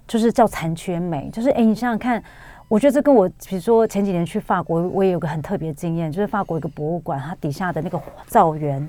[0.07, 2.23] 就是叫残缺美，就是哎，你想想看。
[2.69, 8.85] 我觉得这跟我，比如说前几年去法国，我也有个很特别经验，就是法国一个博物馆，它底下的那个造园、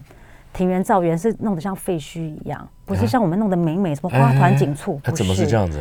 [0.53, 5.81] 庭园造园是弄得像废墟一样，不是像我们弄得美美，什么花团锦簇，它怎么是这样子？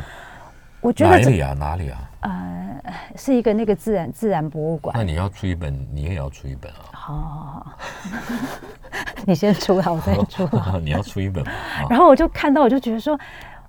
[0.82, 1.54] 我觉得哪里啊？
[1.58, 1.98] 哪里啊？
[2.22, 2.84] 呃，
[3.16, 4.96] 是一个那个自然自然博物馆。
[4.98, 6.90] 那你要出一本，你也要出一本啊？
[6.92, 7.74] 好好好，
[9.26, 10.48] 你先出好，我再出。
[10.84, 11.44] 你要出一本
[11.90, 13.18] 然后我就看到，我就觉得说，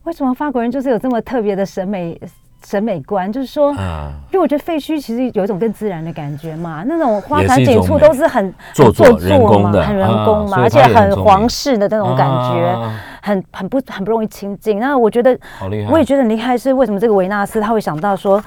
[0.05, 2.21] 为什么法国人就是有这么特别的审美？
[2.67, 9.07] 审美观就是说，因为我觉得废墟其实有一种更自然的感觉嘛，那种花团锦簇都是很做作
[9.61, 14.79] 嘛，很人工嘛，而且很皇室的那种感觉，很很不很不容易亲近。
[14.79, 15.39] 那我觉得，
[15.91, 18.43] 我也觉得很厉害，是为什么这个维纳斯他会想到说，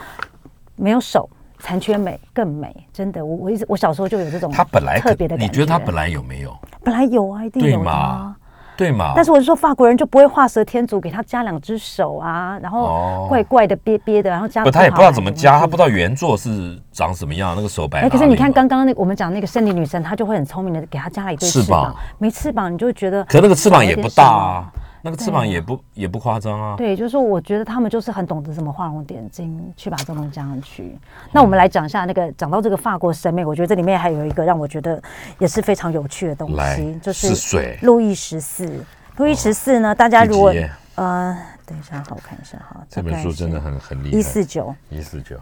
[0.76, 1.30] 没有手
[1.60, 2.76] 残缺美更美？
[2.92, 6.58] 真的，我我一直我小时候就有这种他本来特别的感觉，你觉得他本来有没有？
[6.84, 8.36] 本来有啊，一定有啊。
[8.82, 9.14] 对嘛？
[9.16, 14.64] 但是我是说，法国人就不会画蛇添足，给他加两只手啊，然后怪怪的、憋憋的，然后加。
[14.64, 18.02] 不，他也不知道怎么加，他不知道原作是长什么样，那个手摆。
[18.02, 23.24] 哎，可是你看刚刚那我们讲那个圣女女神，她就会很聪明的给他加了一对翅膀，没翅膀你就觉得。
[23.26, 24.66] 可那个翅膀也不大啊。
[25.02, 26.76] 那个翅膀也不也不夸张啊。
[26.78, 30.98] 对，就是说，我觉得他们就是很懂得怎么画龙点睛，去把这东西加上去。
[31.32, 35.02] 那我们来讲一下那个，讲到这个法国审美，我觉得这里面还有一个让我觉得
[35.40, 37.78] 也是非常有趣的东西，就是水。
[37.82, 38.84] 路易十四，
[39.18, 40.54] 路易十四呢，大家如果
[40.96, 42.86] 呃，等一下，好，我看一下哈。
[42.90, 44.18] 这本书真的很很厉害。
[44.18, 45.36] 一四九，一四九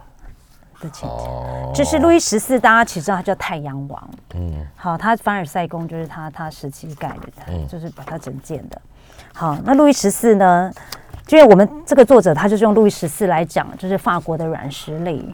[0.80, 4.10] 的情节，就是路易十四，大家其实知道他叫太阳王。
[4.34, 7.10] 嗯，好，他凡尔赛宫就是他他时期盖
[7.46, 8.80] 的，就是把它整建的。
[9.32, 10.72] 好，那路易十四呢？
[11.28, 15.32] 因为我们这个作者他就是用路易十四来讲，就是法国的软实力。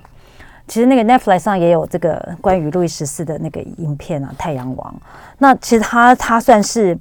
[0.69, 4.95] 其实那个 Netflix 上也有这个关于路易十四的那个影片啊，《太阳王》。
[5.39, 6.99] 那其实他他算是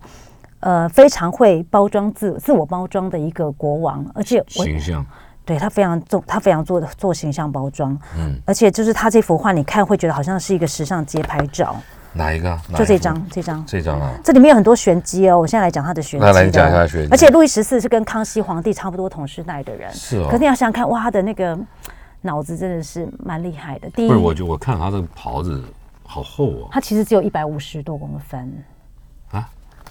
[0.62, 5.06] 呃非常会包装自自我包装的一个国王，而且形象
[5.44, 7.92] 对他非常重，他非常做的做形象包装。
[8.18, 11.76] 嗯，而且就是他这幅画，你看会觉得好像是一个时尚街拍照。
[12.16, 12.58] 哪一个？
[12.76, 14.12] 就这张，这张，这张啊！
[14.24, 15.38] 这里面有很多玄机哦。
[15.38, 16.26] 我现在来讲他的玄机。
[16.26, 17.10] 那来讲一下玄机。
[17.12, 19.94] 而且路易十四是跟康熙皇帝差不多同时代的人。
[19.94, 20.28] 是哦。
[20.28, 21.58] 可是你要想想看，哇，他的那个
[22.22, 23.90] 脑子真的是蛮厉害的。
[23.90, 25.62] 第一，不是，我就我看他这个袍子
[26.04, 26.70] 好厚哦。
[26.72, 28.64] 他其实只有一百五十多公分
[29.32, 29.50] 啊。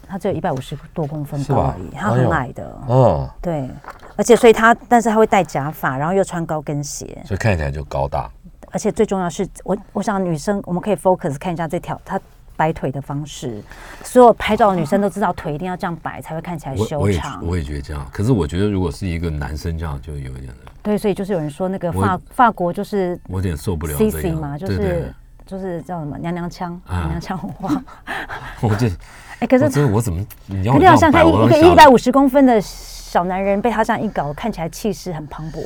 [0.08, 2.64] 他只有一百五十多公分高而已，他很矮的。
[2.86, 3.30] 哦。
[3.40, 3.68] 对。
[4.16, 8.30] 而且，所以他，但是他会戴假发，然后又穿高跟鞋，所以看起来就高大。
[8.74, 12.20] 而且最重要是我，我想女生我们可以 focus 看一下这条她
[12.56, 13.62] 摆腿的方式。
[14.02, 17.40] 所有拍照的女生都知道腿一定要这样摆才会看起来修长。
[17.46, 20.72] 我也觉得这样，可是我觉得如果是一个男生这样就有一点的。
[20.82, 25.14] 对，所以就是有人说那个法法国就是我有点受不了 C C 嘛，就是
[25.46, 27.80] 就是叫什么娘娘腔娘娘腔文化。
[28.60, 28.90] 我这
[29.38, 35.64] 哎，可是我怎么你要你要像他一个一百五十公分的小男人被他这样一搞，看起来气势很磅礴。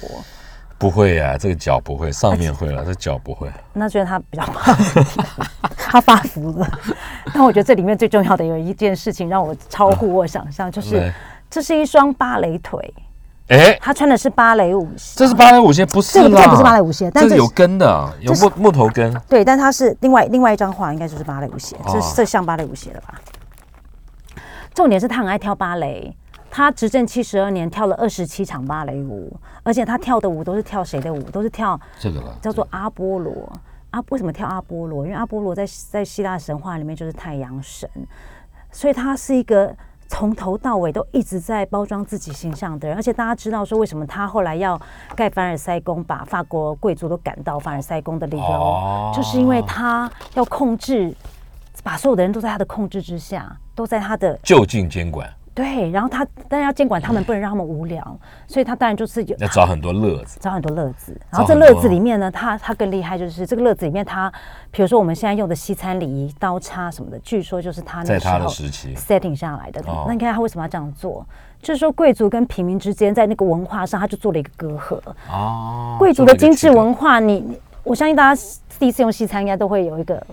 [0.79, 3.51] 不会呀，这个脚不会，上面会了，这脚不会。
[3.73, 4.77] 那觉得他比较胖，
[5.77, 6.71] 他发福了。
[7.35, 11.13] 但我觉得这里面最重要的有一件事情让我超乎我想象，就是
[11.51, 12.95] 这是一双芭蕾腿。
[13.49, 15.15] 哎，他穿的是芭蕾舞鞋。
[15.17, 19.13] 这是芭蕾舞鞋，不是这这不是芭蕾舞鞋，但是有跟的，有木木头跟。
[19.29, 23.15] 对，但它是另外另外一张画，应该就是芭蕾舞鞋，这这像芭蕾舞鞋了吧？
[24.75, 26.15] 重点是他很爱跳芭蕾。
[26.51, 31.21] 他执政七十二年，跳了二十七场芭蕾舞，而且他跳的舞都是跳谁的舞？
[31.31, 33.53] 都是跳这个叫做阿波罗。
[33.91, 35.05] 阿为什么跳阿波罗？
[35.07, 37.89] 因为阿波罗在在希腊神话里面就是太阳神，
[38.71, 39.75] 所以他是一个
[40.09, 42.97] 从头到尾都一直在包装自己形象的人。
[42.97, 44.79] 而且大家知道说，为什么他后来要
[45.15, 51.15] 盖凡尔赛宫，把法国贵族都赶到凡尔赛宫的理由，就是因为他要控制，
[51.83, 55.27] 把所有的人都在他的控制之下，都在他的就近监管。
[55.59, 58.17] 对，然后他但是要监管他们，不能让他们无聊，
[58.47, 61.21] 所以他当然就是有要找很多乐子，找很多乐子。
[61.31, 64.33] 然后这乐子里面呢，他他更厉害，就是这个乐子里面，他
[64.71, 68.47] 比如说我们现在用的西餐礼仪、刀叉什么的，据说就是他那时候
[68.95, 69.83] setting 下来的。
[70.07, 71.27] 那你看他为什么要这样做？
[71.61, 75.01] 就是说贵族跟平民之间在那个文化上，他就做了一个隔阂。
[75.29, 78.41] 哦，贵族的精致文化，你我相信大家
[78.79, 80.25] 第一次用西餐应该都会有一个。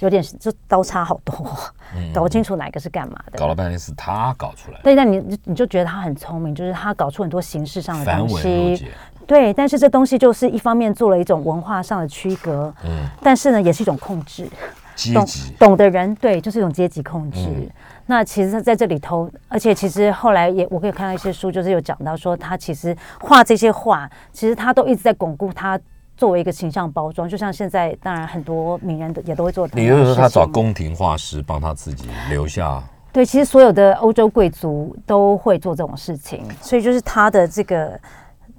[0.00, 1.34] 有点就刀叉好多，
[2.14, 3.38] 搞不清楚哪个是干嘛的。
[3.38, 4.80] 搞了半天是他搞出来。
[4.82, 8.86] 对，那你你就觉得他很聪明，就是他搞出很多形式上的东西。
[9.26, 14.48] 对，但是这东西就是一方面做了一种文化上的区隔，嗯，但是呢，也是一种控制。
[14.96, 17.46] 阶级懂的人，对，就是一种阶级控制。
[18.06, 25.78] 那其实他在这里头，而且其实后来也我可以看到一些书，就是有讲到说，他其实画这些画，其实他都一直在巩固他
[26.18, 27.26] 作为一个形象包装。
[27.26, 29.66] 就像现在，当然很多名人也都会做。
[29.72, 32.82] 也就是说，他找宫廷画师帮他自己留下。
[33.10, 38.00] 对，其实所有的欧洲贵族都会做这种事情，所以就是他的这个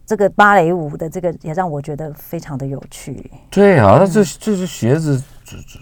[0.07, 3.29] 这个芭蕾舞的这个也让我觉得非常的有趣。
[3.51, 5.79] 对啊，那这这是鞋子，这这。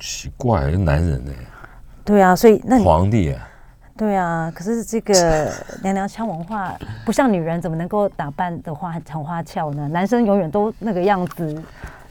[0.00, 1.32] 奇怪，男人呢？
[2.04, 3.48] 对啊，所以那皇帝啊？
[3.98, 6.72] 对啊，可是这个 娘娘腔文化
[7.04, 9.88] 不像女人，怎么能够打扮的话很花俏呢？
[9.88, 11.60] 男生永远都那个样子，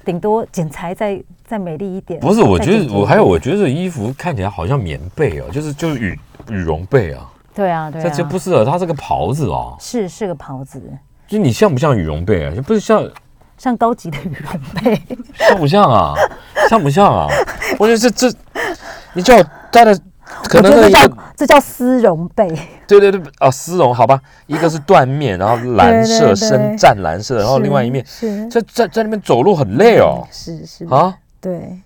[0.03, 2.19] 顶多剪裁再再美丽一点。
[2.19, 6.19] 不是，我觉得我还有，我觉得衣服看起来好像棉被哦，就是就是羽
[6.49, 7.25] 羽绒被啊。
[7.55, 9.75] 对啊，对啊，这就不适合，它是个袍子哦。
[9.79, 10.81] 是是个袍子，
[11.25, 12.53] 就你像不像羽绒被啊？
[12.53, 13.09] 就不是像。
[13.57, 15.01] 像高级的羽绒被，
[15.33, 16.13] 像不像啊？
[16.69, 17.27] 像不像啊？
[17.79, 18.37] 我觉得这这，
[19.13, 19.99] 你叫我戴的，
[20.47, 22.47] 可能这叫这叫丝绒被。
[22.87, 30.25] 对对对，哦，丝绒，好吧，一个是缎面，然后蓝色深湛蓝色，然后另外一面是在在在那边走路很累哦。
[30.31, 31.79] 是是啊，对。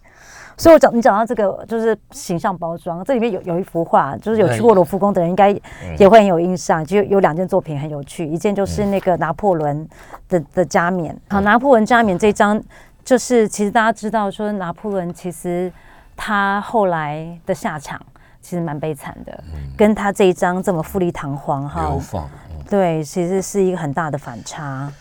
[0.58, 3.04] 所以，我讲你讲到这个，就是形象包装。
[3.04, 5.50] 这里面有有一幅画，就是有去过罗浮宫的人应该
[5.98, 6.86] 也会很有印象。
[6.86, 9.90] 就有两件作品很有趣，一件就是那个拿破仑
[10.30, 11.20] 的的加冕。
[11.30, 12.62] 好，拿破仑加冕这张，
[13.04, 15.72] 就是其实大家知道说，拿破仑其实
[16.16, 18.00] 他后来的下场
[18.42, 19.44] 其实蛮悲惨的，
[19.78, 22.30] 跟他这一张这么富丽堂皇哈，流放，
[22.70, 24.92] 对，其实是一个很大的反差。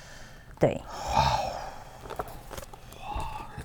[0.58, 0.80] 对。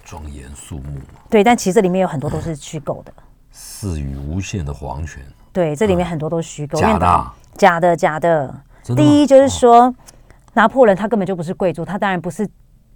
[0.03, 0.99] 庄严肃穆，
[1.31, 3.11] 对，但其实这里面有很多都是虚构的，
[3.51, 8.55] 赐予无限的皇权，对，这里面很多都是虚构，假的，假的，假的。
[8.95, 9.91] 第一就是说，
[10.53, 12.47] 拿破仑他根本就不是贵族，他当然不是，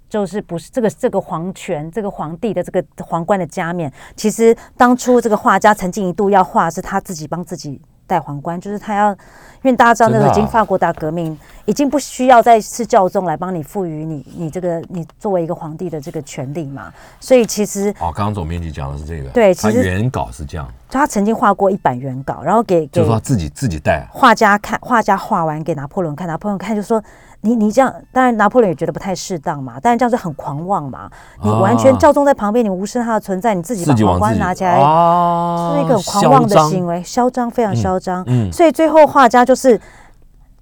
[0.09, 3.91] 就是不是这个这个皇权，这个皇帝的这个皇冠的加冕。
[4.15, 7.79] 其实当初这个画家曾经一度要画，是他自己帮自己。
[8.09, 26.99] 戴皇冠就是他要，因为大家知道那个已经法国大革命，已经不需要再是教宗来帮你赋予你你这个你作为一个皇帝的这个权利嘛，所以其实哦，刚刚总编辑讲的是这个，对，其实原稿是这样，他曾经画过一版原稿，然后给就是他自己自己带画家看，画家画完给拿破仑看，拿破仑看就说。
[27.41, 31.09] 你你这样，当然拿破仑也觉得不太适当嘛，但是这样是很狂妄嘛。
[31.41, 38.25] 你完全教宗在旁边，你无视他的存在，你自己把皇冠拿起来，是一个很狂妄的行为，嚣张，非常嚣张。
[38.51, 39.79] 所以最后画家就是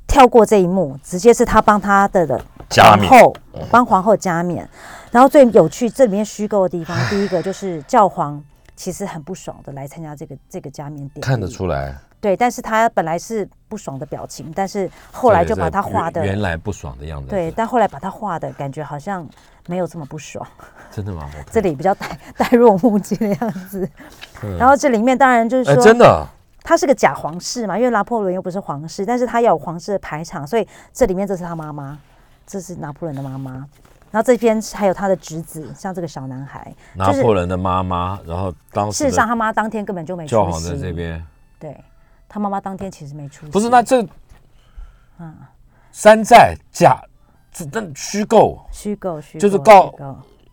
[0.05, 3.35] 跳过这一幕，直接是他帮他的皇后
[3.71, 4.69] 帮皇后加冕。
[5.09, 8.43] 然后最有趣，这里面虚构的地方， 第一个就是教皇
[8.75, 11.95] 其实很不爽的来参加这个这个加冕典礼，看得出来。
[12.19, 17.29] 对，但是他本来是不爽的表情，但是后来就把他画的原来不爽的样子。
[17.29, 19.27] 对，但后来把他画的感觉好像
[19.67, 20.45] 没有这么不爽。
[20.91, 21.29] 真的吗？
[21.51, 23.87] 这里比较呆呆若木鸡的样子。
[24.57, 26.27] 然后这里面当然就是说，真的，
[26.63, 31.99] 他是个假皇室嘛，因为拿破仑又不是皇室，但是他要有皇室的排场，所以这里面这是他妈妈，
[32.47, 33.51] 这是拿破仑的妈妈。
[34.09, 38.19] 然后这边还有他的侄子，像这个小男孩，拿破仑的妈妈。
[38.25, 41.23] 然后当事实上他妈当天根本就没教皇在这边，
[41.59, 41.77] 对。
[42.27, 43.51] 他妈妈当天其实没出席。
[43.51, 44.01] 不是，那这，
[45.19, 45.35] 嗯，
[45.91, 47.01] 山寨假，
[47.51, 49.93] 这这虚构，虚构，虚就是告，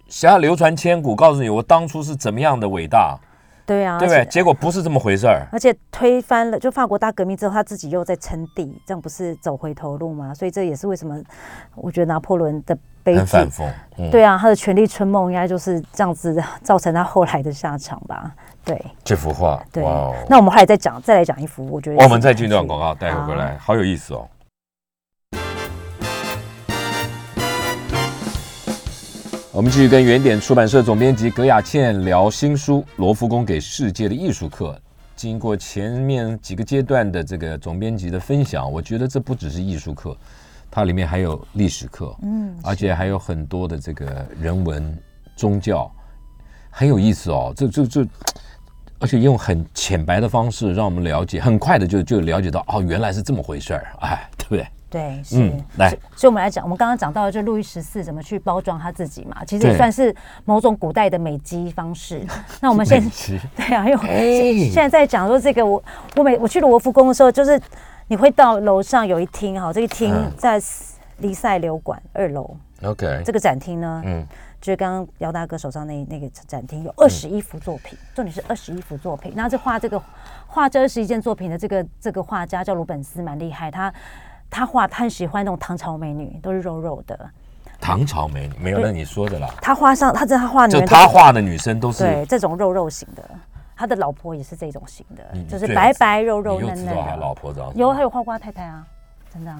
[0.09, 3.18] 想要流传千古，告诉你我当初是怎么样的伟大。
[3.67, 4.25] 对啊，对不对？
[4.27, 5.47] 结果不是这么回事儿。
[5.51, 10.35] 而且推翻了，就法国大革命之后，他自己又在称帝，这样不是走回头路吗？
[10.35, 11.19] 所以这也是为什么
[11.75, 13.25] 我觉得拿破仑的悲剧。
[13.25, 13.65] 反讽。
[14.11, 18.31] 对啊，他的权力春梦应该就是这样子造成他后来的下场吧。
[18.65, 19.83] 对，这幅画，对。
[20.29, 24.29] 那我们后来再讲，再来讲一幅，我觉得我们再进段广告，待会回来，好有意思哦。
[29.55, 34.73] 我们继续跟原点出版社总编辑葛雅倩聊新书《罗浮宫给世界的艺术课》。
[35.15, 40.17] 经过前面几个阶段的这个总编辑的分享，我觉得这不只是艺术课，
[40.73, 44.99] 它里面还有历史课，嗯，而且还有很多的这个人文、
[45.37, 45.89] 宗教，
[46.69, 47.53] 很有意思哦。
[47.57, 48.05] 这、这、这。
[48.99, 54.67] 而且用很浅白的方式让我们了解，很快的就就了解到哦，原来是这么回事儿，哎，对不对？
[54.95, 55.53] 对，是。
[55.76, 60.14] 来，所以我们来讲，我们刚刚讲到的就路易十四怎么去包装他自己嘛，其实也算是
[60.45, 62.24] 某种古代的美肌方式。
[62.62, 63.03] 那我们现
[63.57, 65.82] 对啊，因为现在在讲说这个，我
[66.14, 67.61] 我每我去罗浮宫的时候，就是
[68.07, 70.62] 你会到楼上有一厅哈，这一厅在
[71.18, 74.24] 黎塞留馆二楼，OK，这个展厅呢，嗯。
[74.61, 79.30] 就是刚刚姚大哥手上那那个展厅有二十一幅作品，重点是二十一幅作品。
[79.36, 80.03] 那这画这个
[80.47, 83.70] 画这二十一件作品的这个这个画家叫鲁本斯，蛮厉害。
[83.70, 83.92] 他
[84.55, 87.19] 他画他很喜欢那种唐朝美女，都是肉肉的。
[87.81, 89.53] 唐朝美女没有，那你说的啦。
[89.61, 93.23] 他画上，他这他画女就，他画的女生都是，对这种肉肉型的，
[93.75, 97.35] 他的老婆也是这种型的，就是白白肉肉嫩嫩知道他老。
[97.35, 98.87] 婆长有，他有画过他太太啊，
[99.33, 99.59] 真的啊。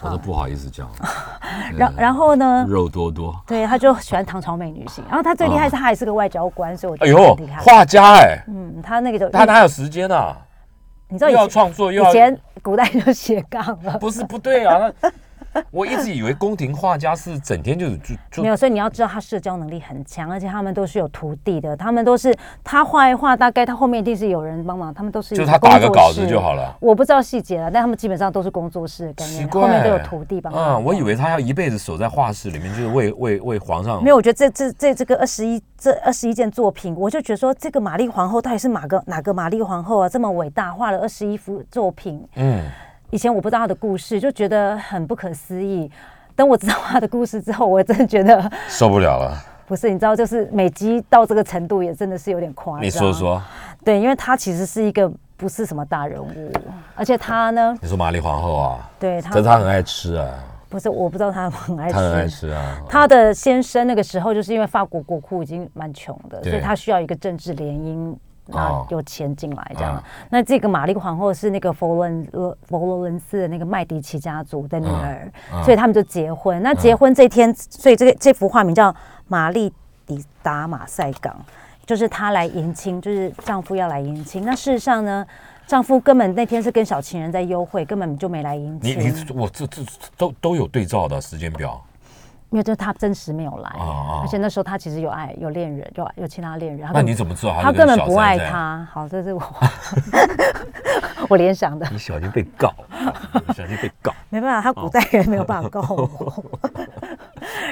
[0.00, 0.90] 我都不好意思讲。
[1.78, 5.04] 然然后呢，肉多多，对，他就喜欢唐朝美女型。
[5.06, 7.62] 然后他最厉害是他还是个外交官，所以我觉哎呦得很厉，害。
[7.62, 10.36] 画家哎，嗯，他那个就他哪有时间啊？
[11.12, 13.98] 又要你知道以前创作又要以前古代就斜杠了。
[13.98, 15.12] 不是不对啊，那
[15.70, 22.34] 我一直以为宫廷画家是整天就就就 没有，所以你要知道他社交能力很强，而且他们都是有徒弟的，他们都是
[22.64, 26.76] 他画一画，大概他后面一定是有人帮忙，他们都是就有他打个稿子就好了。
[26.80, 30.74] 我不知道细节了，但他们基本上都是工作室的概念，后面都有徒弟帮忙。
[30.76, 34.02] 嗯，我以为他要一辈子守在画室里面，就是为为为皇上。
[34.02, 40.08] 没有，我觉得这这这这个二十一这二十一件作品，我就觉得说这个玛丽皇后到底是哪个哪个玛丽皇后啊？
[40.08, 42.26] 这么伟大，画了二十一幅作品。
[42.36, 42.62] 嗯，
[43.12, 45.88] 以前我不知道他的故事，就觉得很不可思议。
[46.34, 49.38] 等我知道他的故事之后，我真的觉得受不了了。
[49.66, 52.82] 不是，你知道，就是美肌到这个程度，也真的是有点夸张。
[52.82, 53.42] 你说，说，
[53.84, 56.26] 对，因为他其实是一个不是什么大人物，
[56.96, 58.90] 而且他呢，你说玛丽皇后啊？
[58.98, 60.32] 对她可是她很爱吃啊，
[60.70, 62.48] 不是，我不知道他很爱她很爱吃。
[62.48, 62.78] 啊。
[62.88, 68.16] 他的先生那个时候就是因为法国国库已经蛮穷的，所以他需要一个政治联姻，
[68.46, 69.96] 那哦有钱进来这样。
[69.96, 76.62] 嗯那这个玛丽皇后是那个佛罗伦呃佛罗伦斯的那个麦迪奇家族的女儿，嗯所以他们就结婚。
[76.62, 78.90] 那结婚这天，所以这个这幅画名叫
[79.28, 79.72] 《玛丽
[80.06, 81.34] 抵达马赛港》，
[81.86, 84.44] 就是她来迎亲，就是丈夫要来迎亲。
[84.44, 85.26] 那事实上呢？
[85.64, 89.06] 丈夫根本那天是跟小情人在幽会，根本就没来迎亲你。
[89.10, 89.82] 你我这这
[90.18, 91.80] 都都有对照的时间表。
[92.52, 96.88] 因为就是他真实没有来，哦哦而且那时候他其实有爱有恋人，有有其他恋人。
[96.92, 98.86] 那你怎么知道他她根本不爱他？
[98.92, 99.42] 好，这是我
[101.30, 102.70] 我联想的，你小心被告，
[103.54, 104.12] 小心被告。
[104.28, 106.44] 没办法，他古代人没有办法告我。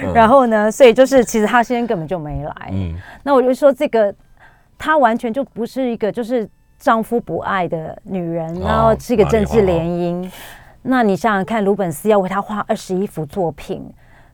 [0.03, 2.69] 嗯 然后呢，所以就是其实他先生根本就没来。
[2.71, 4.13] 嗯，那我就说这个，
[4.79, 10.27] 她完全就不是一个就是丈夫不爱的女人，哦然后是一个政治联姻。
[10.81, 13.87] 那你想想看，鲁本斯要为他画二十一幅作品，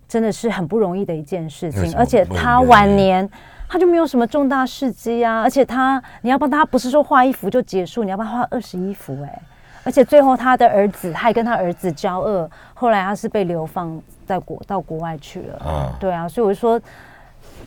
[0.07, 1.95] 真的是很不容易的一件事情。
[1.95, 3.29] 而且为什么她晚年。
[3.69, 9.41] 他就没有什么重大事迹啊，而且他你要帮他不是说画一幅就结束，你要帮他画二十一幅哎、
[9.83, 15.57] 而且最后他的儿子还跟他儿子交恶，后来他是被流放在国到国外去了。
[15.57, 16.79] 啊对啊，所以我就说，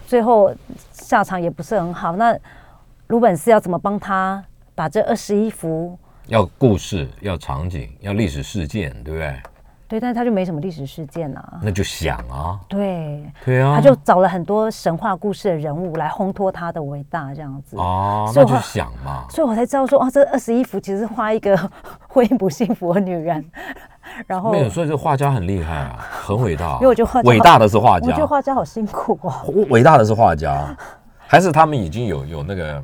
[0.07, 0.51] 最后
[0.91, 2.17] 下场也不是很好。
[2.17, 2.35] 那
[3.09, 4.43] 鲁本斯要怎么帮他
[4.75, 5.99] 把这二十一幅？
[6.29, 9.37] 要故事，要场景，要历史事件，对不对？
[9.91, 11.59] 对，但是他就没什么历史事件啊。
[11.61, 17.77] 那就想啊，对，对啊，他就找了很多神话故事的人物来烘托他的伟大，这样子。
[17.77, 19.25] 哦，所以我那就想嘛。
[19.29, 21.57] 所以我才知道说，哦，这二十一幅其实是画一个
[22.09, 23.45] 婚姻不幸福的女人，
[24.29, 26.75] 然后没有，所以这画家很厉害啊，很伟大。
[26.75, 29.43] 因为我觉得伟大的是画家我觉得，画家好辛苦啊。
[29.71, 30.73] 伟大的是画家，
[31.19, 32.81] 还是他们已经有有那个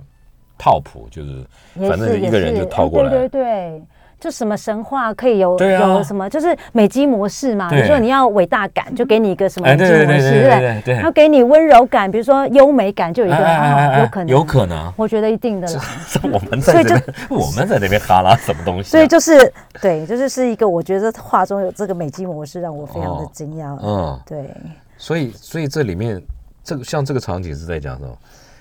[0.58, 1.46] 套谱，就是
[1.88, 3.10] 反正一个人就套过来。
[3.10, 3.82] 对对对，
[4.18, 7.68] 就什么神话可以有、啊有什么，就是美肌模式嘛。
[7.68, 14.92] 比如说你要伟大感，就给你一个什么哎美肌模式，对对对对对不对对对要给你温柔感，比如说优美感，就有一个、哎哎哎哎啊有可能，有可能。
[14.96, 15.82] 我觉得一定的啦。
[16.22, 18.90] 我们在这边，我们在那边哈拉什么东西啊？
[18.90, 19.52] 所以就是
[19.82, 23.78] 对，就是是一个我觉得画中有这个美肌模式，让我非常的哦惊讶。
[23.82, 24.50] 嗯，对，
[24.96, 26.20] 所以所以这里面
[26.64, 28.16] 这个像这个场景是在讲什么？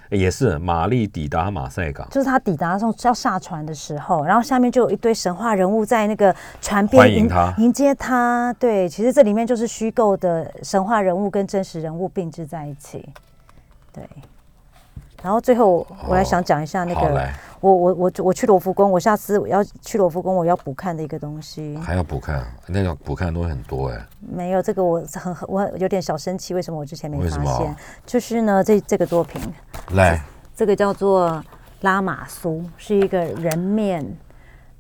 [0.09, 8.53] 也是玛丽抵达马赛港，就是他抵达上要下船的时候，然后下面就有一堆神话人物在那个船边欢迎他迎接他。
[8.59, 13.07] 对，其实这里面就是虚构的神话人物跟真实人物并置在一起。
[13.91, 14.03] 对，
[15.25, 21.75] 然后最后我来想讲一下那个，我我我我去罗浮宫，我下次我要去罗浮宫，我要补看的一个东西。
[21.77, 24.05] 还要补看，那个补看的东西很多哎。
[24.19, 27.75] 没有这个我很很我有点小生气，为什么我之前没发现？
[28.05, 29.41] 就是呢，这这个作品，
[29.93, 30.21] 来，
[30.55, 31.43] 这个叫做
[31.81, 34.05] 拉玛苏，是一个人面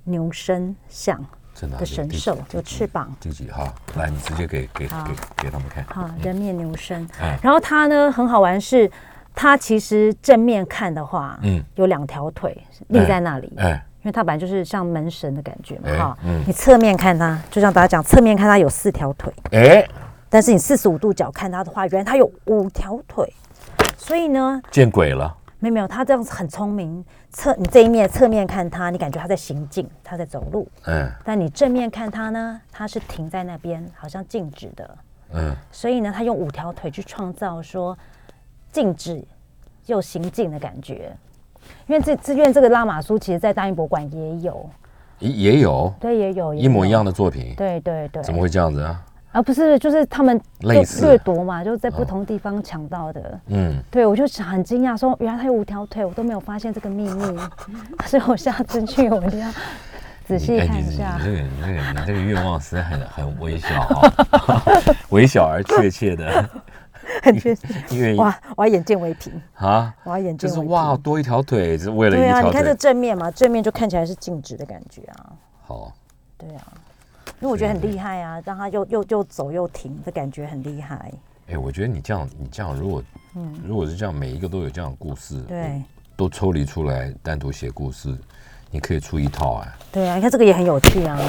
[0.03, 1.19] 牛身像
[1.55, 3.11] 真的的神兽，有翅膀。
[3.19, 3.73] 第几号？
[3.95, 5.83] 来，你直接给给好给给他们看。
[5.85, 7.03] 好，人面牛身。
[7.19, 8.91] 哎然后它呢很好玩是，
[9.35, 12.57] 它其实正面看的话，嗯有两条腿
[12.87, 13.71] 立在那里，哎，
[14.01, 16.17] 因为它本来就是像门神的感觉嘛，哎哈。
[16.23, 19.87] 嗯你侧面看它，就像大家讲，侧面看它有四条腿，哎，
[20.29, 23.31] 但是你四十五度角看它的话，原来它有五条腿。
[23.97, 25.35] 所以呢，见鬼了！
[25.57, 27.03] 没有没有，他这样子很聪明。
[27.31, 34.97] 侧你这一面侧面看他，你感觉他在行进，他在走路；嗯但你正面看他呢，他是停在那边，好像静止的。
[35.33, 37.97] 嗯，所以呢，他用五条腿去创造说
[38.75, 39.23] 静止
[39.85, 41.15] 又行进的感觉。
[41.87, 44.69] 因为这这因为这个拉玛苏，其实在大英博物馆也有，
[45.19, 48.21] 也也有对，也有一模一样的，作品，对对对。
[48.21, 49.01] 怎么会这样子啊？
[49.31, 53.39] 啊，不是，就是他们类似掠夺嘛，就是在不同地方抢到的。
[53.47, 57.39] 嗯，对，我就很惊讶，说原来他有五条腿，我都没有发现这个秘密，
[58.05, 59.49] 所以我下次去我一定要
[60.25, 61.17] 仔细看一下。
[61.17, 64.61] 你这个，你这个，你这个愿望实在很很微小哈，
[65.09, 66.49] 微小而确切的。
[67.23, 69.93] 很确实，因为哇，我要眼见为凭啊！
[70.03, 75.33] 我要眼见就是哇，多一条腿是为了对啊，你看这正面嘛，正面就看起来是静止的感觉啊。
[75.63, 75.93] 好，
[76.37, 76.73] 对啊，
[77.39, 81.11] 因为我觉得很厉害啊，让他又又又走又停的感觉很厉害。
[81.47, 83.03] 哎，我觉得你这样，你这样，如果
[83.35, 85.81] 嗯，如果是这样，每一个都有这样的故事，对，
[86.15, 88.15] 都抽离出来单独写故事，
[88.71, 89.67] 你可以出一套啊。
[89.91, 91.19] 对啊，你看这个也很有趣啊。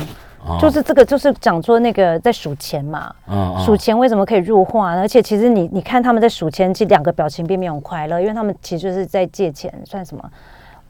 [0.61, 3.15] 就是这个，就是讲说那个在数钱嘛，
[3.65, 4.95] 数钱为什么可以入画？
[4.95, 10.31] 而且其实你你看他们在数钱，这两个表情并没有快乐，因为他们其实就是在借钱，算什么？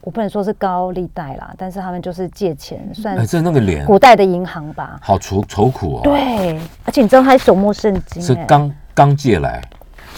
[0.01, 6.01] 我不能说是高利贷啦，但是他们就是借钱，算这那个脸，古代的银行吧，好愁愁苦哦。
[6.01, 9.61] 对，而且你知道他手摸圣经，是刚刚借来，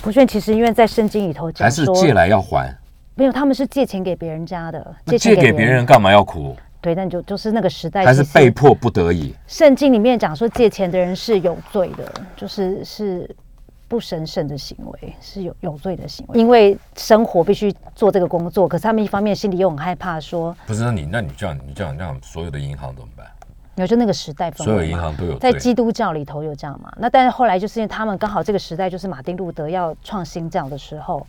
[0.03, 0.23] 不是？
[0.27, 2.71] 其实因为在圣经里头讲，还是借来要还？
[3.15, 6.55] 没有，他们是借钱给别人家的，借给别人干嘛要苦？
[6.82, 9.36] 对，但就就是那个时代，还是被迫不得已。
[9.47, 13.36] 圣经里面讲说，借钱的人是有罪的，就是是
[13.88, 16.39] 不神圣的行为，是有有罪的行为。
[16.39, 23.27] 因为生活必须做这个工作，可是他们一方面心里又很害怕，说不是那你那你这样你这样这样，所有的银行怎么办？
[23.75, 26.89] 有就那个时代，所有银行都有在基督教里头有这样嘛？
[26.97, 31.27] 那但是后来就是因为他们刚好这个时代就是马丁路德要创新教的时候，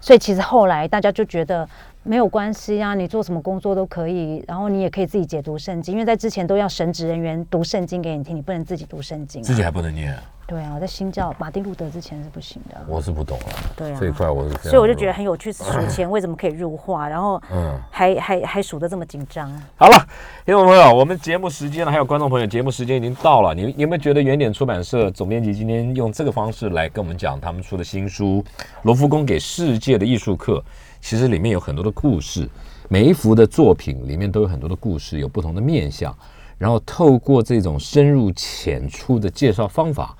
[0.00, 1.68] 所以其实后来大家就觉得。
[2.04, 10.18] 没有关系啊，你做什么工作都可以，然后你也可以自己解读圣经，因为在之前都要神职人员读圣经给你听，你不能自己读圣经，自己还不能念。
[10.44, 12.76] 对啊，我在新教马丁路德之前是不行的。
[12.88, 14.54] 我是不懂啊，对啊，这一块我是。
[14.68, 19.48] 所以我就觉得很有趣，数钱为什么可以入画，然后嗯，还还还数的这么紧张。
[19.76, 19.96] 好了，
[20.44, 23.54] 听众朋友，我们节目时间呢，还有观众朋友，节目时间已经到了。
[23.54, 28.44] 你有没有觉得原点出版社总编辑今天用这个方式来跟我们讲他们出的新书
[28.82, 30.58] 《罗浮宫给世界的艺术课》？
[31.02, 32.48] 其实里面有很多的故事，
[32.88, 36.16] 每一幅的作品里面都有很多的故事，有不同的面相。
[36.56, 40.16] 然后透过这种深入浅出的介绍方法，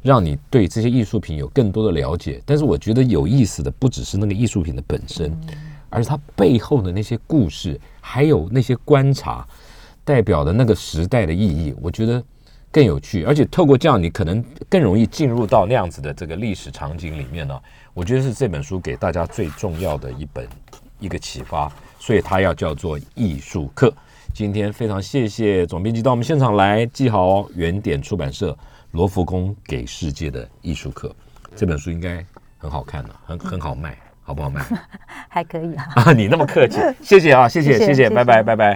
[0.00, 2.42] 让你对这些艺术品有更多的了解。
[2.46, 5.38] 但是我觉得有意思的不只是那个艺术品的本身，
[5.90, 9.46] 而是它背后的那些故事，还有那些观察
[10.02, 12.24] 代表的那个时代的意义，我觉得
[12.72, 13.22] 更有趣。
[13.24, 17.60] 而且透过这样，你可能更容易进入到那样子的这个历史场景里面呢。
[17.94, 20.48] 我觉得是这本书给大家最重要的一本
[20.98, 23.92] 一个启发，所以它要叫做艺术课。
[24.34, 27.50] 今天非常谢谢总编辑到我们现场来，记好哦。
[27.54, 28.56] 原点出版社
[28.92, 31.14] 罗浮宫给世界的艺术课
[31.54, 32.24] 这本书应该
[32.56, 34.64] 很好看的，很很好卖，好不好卖？
[35.28, 35.86] 还可以啊。
[35.96, 38.70] 啊，你那么客气，谢谢啊，谢谢谢谢，拜拜拜拜。